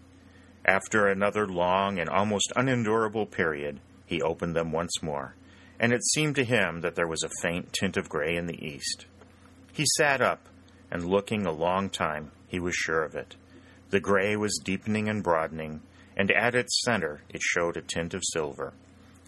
After 0.65 1.07
another 1.07 1.47
long 1.47 1.97
and 1.97 2.09
almost 2.09 2.51
unendurable 2.57 3.25
period, 3.25 3.79
he 4.05 4.21
opened 4.21 4.53
them 4.53 4.73
once 4.73 5.01
more, 5.01 5.35
and 5.79 5.93
it 5.93 6.03
seemed 6.03 6.35
to 6.35 6.43
him 6.43 6.81
that 6.81 6.95
there 6.95 7.07
was 7.07 7.23
a 7.23 7.41
faint 7.41 7.71
tint 7.71 7.95
of 7.95 8.09
gray 8.09 8.35
in 8.35 8.47
the 8.47 8.61
east. 8.61 9.05
He 9.71 9.85
sat 9.95 10.21
up, 10.21 10.49
and 10.91 11.07
looking 11.07 11.45
a 11.45 11.53
long 11.53 11.89
time, 11.89 12.31
he 12.47 12.59
was 12.59 12.75
sure 12.75 13.03
of 13.03 13.15
it. 13.15 13.37
The 13.91 14.01
gray 14.01 14.35
was 14.35 14.59
deepening 14.61 15.07
and 15.07 15.23
broadening, 15.23 15.81
and 16.19 16.31
at 16.31 16.53
its 16.53 16.81
center 16.83 17.21
it 17.29 17.41
showed 17.41 17.77
a 17.77 17.81
tint 17.81 18.13
of 18.13 18.21
silver. 18.33 18.73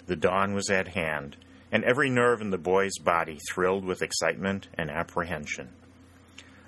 The 0.07 0.17
dawn 0.17 0.53
was 0.53 0.69
at 0.69 0.89
hand, 0.89 1.37
and 1.71 1.85
every 1.85 2.09
nerve 2.09 2.41
in 2.41 2.49
the 2.49 2.57
boy's 2.57 2.97
body 3.01 3.39
thrilled 3.49 3.85
with 3.85 4.01
excitement 4.01 4.67
and 4.73 4.91
apprehension. 4.91 5.69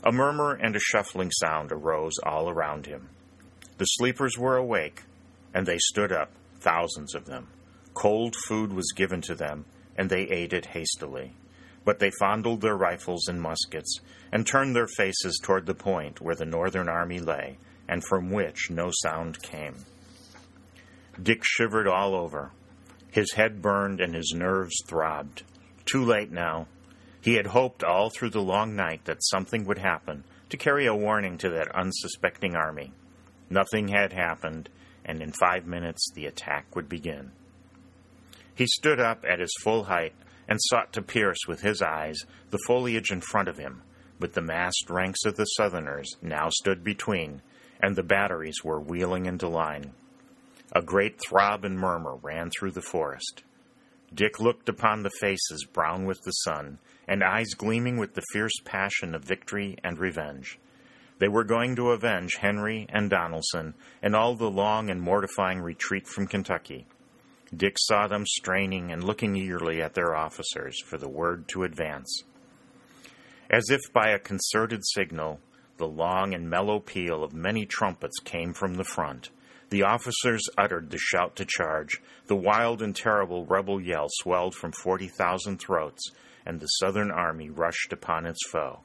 A 0.02 0.14
murmur 0.14 0.54
and 0.54 0.78
a 0.78 0.80
shuffling 0.80 1.30
sound 1.30 1.74
arose 1.74 2.14
all 2.24 2.50
around 2.50 2.86
him. 2.86 3.10
The 3.78 3.86
sleepers 3.86 4.38
were 4.38 4.56
awake, 4.56 5.04
and 5.54 5.68
they 5.68 5.78
stood 5.78 6.14
up, 6.14 6.32
thousands 6.62 7.16
of 7.16 7.26
them. 7.26 7.50
Cold 7.94 8.34
food 8.48 8.72
was 8.72 8.94
given 8.96 9.20
to 9.24 9.36
them, 9.36 9.66
and 9.98 10.10
they 10.10 10.22
ate 10.22 10.54
it 10.54 10.68
hastily. 10.68 11.34
But 11.84 12.00
they 12.00 12.12
fondled 12.18 12.62
their 12.62 12.78
rifles 12.78 13.28
and 13.28 13.42
muskets, 13.42 14.00
and 14.32 14.48
turned 14.48 14.74
their 14.74 14.88
faces 14.88 15.38
toward 15.44 15.66
the 15.66 15.76
point 15.76 16.22
where 16.22 16.36
the 16.36 16.46
Northern 16.46 16.88
army 16.88 17.20
lay, 17.20 17.58
and 17.90 18.02
from 18.06 18.32
which 18.32 18.70
no 18.70 18.90
sound 19.02 19.42
came. 19.42 19.84
Dick 21.22 21.42
shivered 21.44 21.88
all 21.88 22.16
over. 22.16 22.52
His 23.12 23.34
head 23.34 23.62
burned 23.62 24.02
and 24.02 24.16
his 24.16 24.34
nerves 24.36 24.76
throbbed. 24.88 25.44
Too 25.86 26.04
late 26.04 26.32
now. 26.32 26.68
He 27.22 27.36
had 27.36 27.48
hoped 27.48 27.84
all 27.84 28.10
through 28.10 28.32
the 28.32 28.42
long 28.42 28.76
night 28.76 29.06
that 29.06 29.24
something 29.24 29.66
would 29.66 29.78
happen 29.78 30.24
to 30.50 30.58
carry 30.58 30.86
a 30.86 30.96
warning 30.96 31.38
to 31.38 31.50
that 31.50 31.74
unsuspecting 31.76 32.56
army. 32.56 32.92
Nothing 33.50 33.90
had 33.90 34.14
happened, 34.14 34.70
and 35.06 35.22
in 35.22 35.32
five 35.32 35.66
minutes 35.66 36.12
the 36.14 36.26
attack 36.26 36.76
would 36.76 36.90
begin. 36.90 37.32
He 38.56 38.68
stood 38.68 39.00
up 39.00 39.24
at 39.28 39.40
his 39.40 39.54
full 39.64 39.86
height 39.86 40.14
and 40.48 40.60
sought 40.62 40.92
to 40.94 41.02
pierce 41.02 41.40
with 41.48 41.62
his 41.62 41.82
eyes 41.82 42.18
the 42.50 42.60
foliage 42.68 43.12
in 43.12 43.22
front 43.22 43.48
of 43.48 43.58
him, 43.58 43.84
but 44.20 44.34
the 44.34 44.42
massed 44.42 44.90
ranks 44.90 45.26
of 45.26 45.36
the 45.36 45.46
Southerners 45.46 46.10
now 46.22 46.50
stood 46.50 46.84
between, 46.84 47.42
and 47.82 47.96
the 47.96 48.04
batteries 48.04 48.64
were 48.64 48.80
wheeling 48.80 49.26
into 49.26 49.48
line. 49.48 49.94
A 50.76 50.82
great 50.82 51.20
throb 51.20 51.64
and 51.64 51.78
murmur 51.78 52.16
ran 52.16 52.50
through 52.50 52.72
the 52.72 52.82
forest. 52.82 53.44
Dick 54.12 54.40
looked 54.40 54.68
upon 54.68 55.04
the 55.04 55.12
faces 55.22 55.66
brown 55.72 56.06
with 56.06 56.22
the 56.24 56.32
sun, 56.32 56.80
and 57.08 57.24
eyes 57.24 57.54
gleaming 57.56 57.98
with 57.98 58.16
the 58.16 58.24
fierce 58.32 58.60
passion 58.66 59.14
of 59.14 59.24
victory 59.24 59.78
and 59.84 60.00
revenge. 60.00 60.58
They 61.20 61.28
were 61.28 61.44
going 61.44 61.76
to 61.76 61.92
avenge 61.92 62.38
Henry 62.40 62.88
and 62.90 63.10
Donelson 63.10 63.76
and 64.02 64.16
all 64.16 64.36
the 64.36 64.50
long 64.50 64.90
and 64.90 65.00
mortifying 65.00 65.62
retreat 65.62 66.08
from 66.08 66.26
Kentucky. 66.28 66.88
Dick 67.56 67.76
saw 67.80 68.08
them 68.08 68.26
straining 68.26 68.92
and 68.92 69.04
looking 69.04 69.36
eagerly 69.36 69.80
at 69.80 69.94
their 69.94 70.16
officers 70.16 70.82
for 70.86 70.98
the 70.98 71.08
word 71.08 71.48
to 71.50 71.64
advance. 71.64 72.24
As 73.50 73.70
if 73.70 73.82
by 73.94 74.10
a 74.10 74.18
concerted 74.18 74.82
signal, 74.84 75.40
the 75.78 75.88
long 75.88 76.34
and 76.34 76.50
mellow 76.50 76.80
peal 76.80 77.24
of 77.24 77.34
many 77.34 77.68
trumpets 77.68 78.18
came 78.20 78.54
from 78.54 78.74
the 78.74 78.84
front. 78.84 79.30
The 79.74 79.82
officers 79.82 80.44
uttered 80.56 80.92
the 80.92 81.00
shout 81.00 81.36
to 81.38 81.46
charge. 81.46 82.00
The 82.28 82.36
wild 82.36 82.84
and 82.84 82.96
terrible 82.96 83.48
rebel 83.48 83.82
yell 83.82 84.06
swelled 84.08 84.54
from 84.54 84.72
40,000 84.72 85.58
throats, 85.58 86.12
and 86.46 86.60
the 86.60 86.68
Southern 86.68 87.10
army 87.10 87.50
rushed 87.50 87.92
upon 87.92 88.28
its 88.28 88.48
foe. 88.52 88.82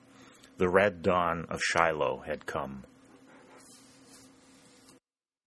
The 0.56 0.70
red 0.70 1.02
dawn 1.02 1.44
of 1.50 1.60
Shiloh 1.60 2.22
had 2.24 2.46
come. 2.46 2.84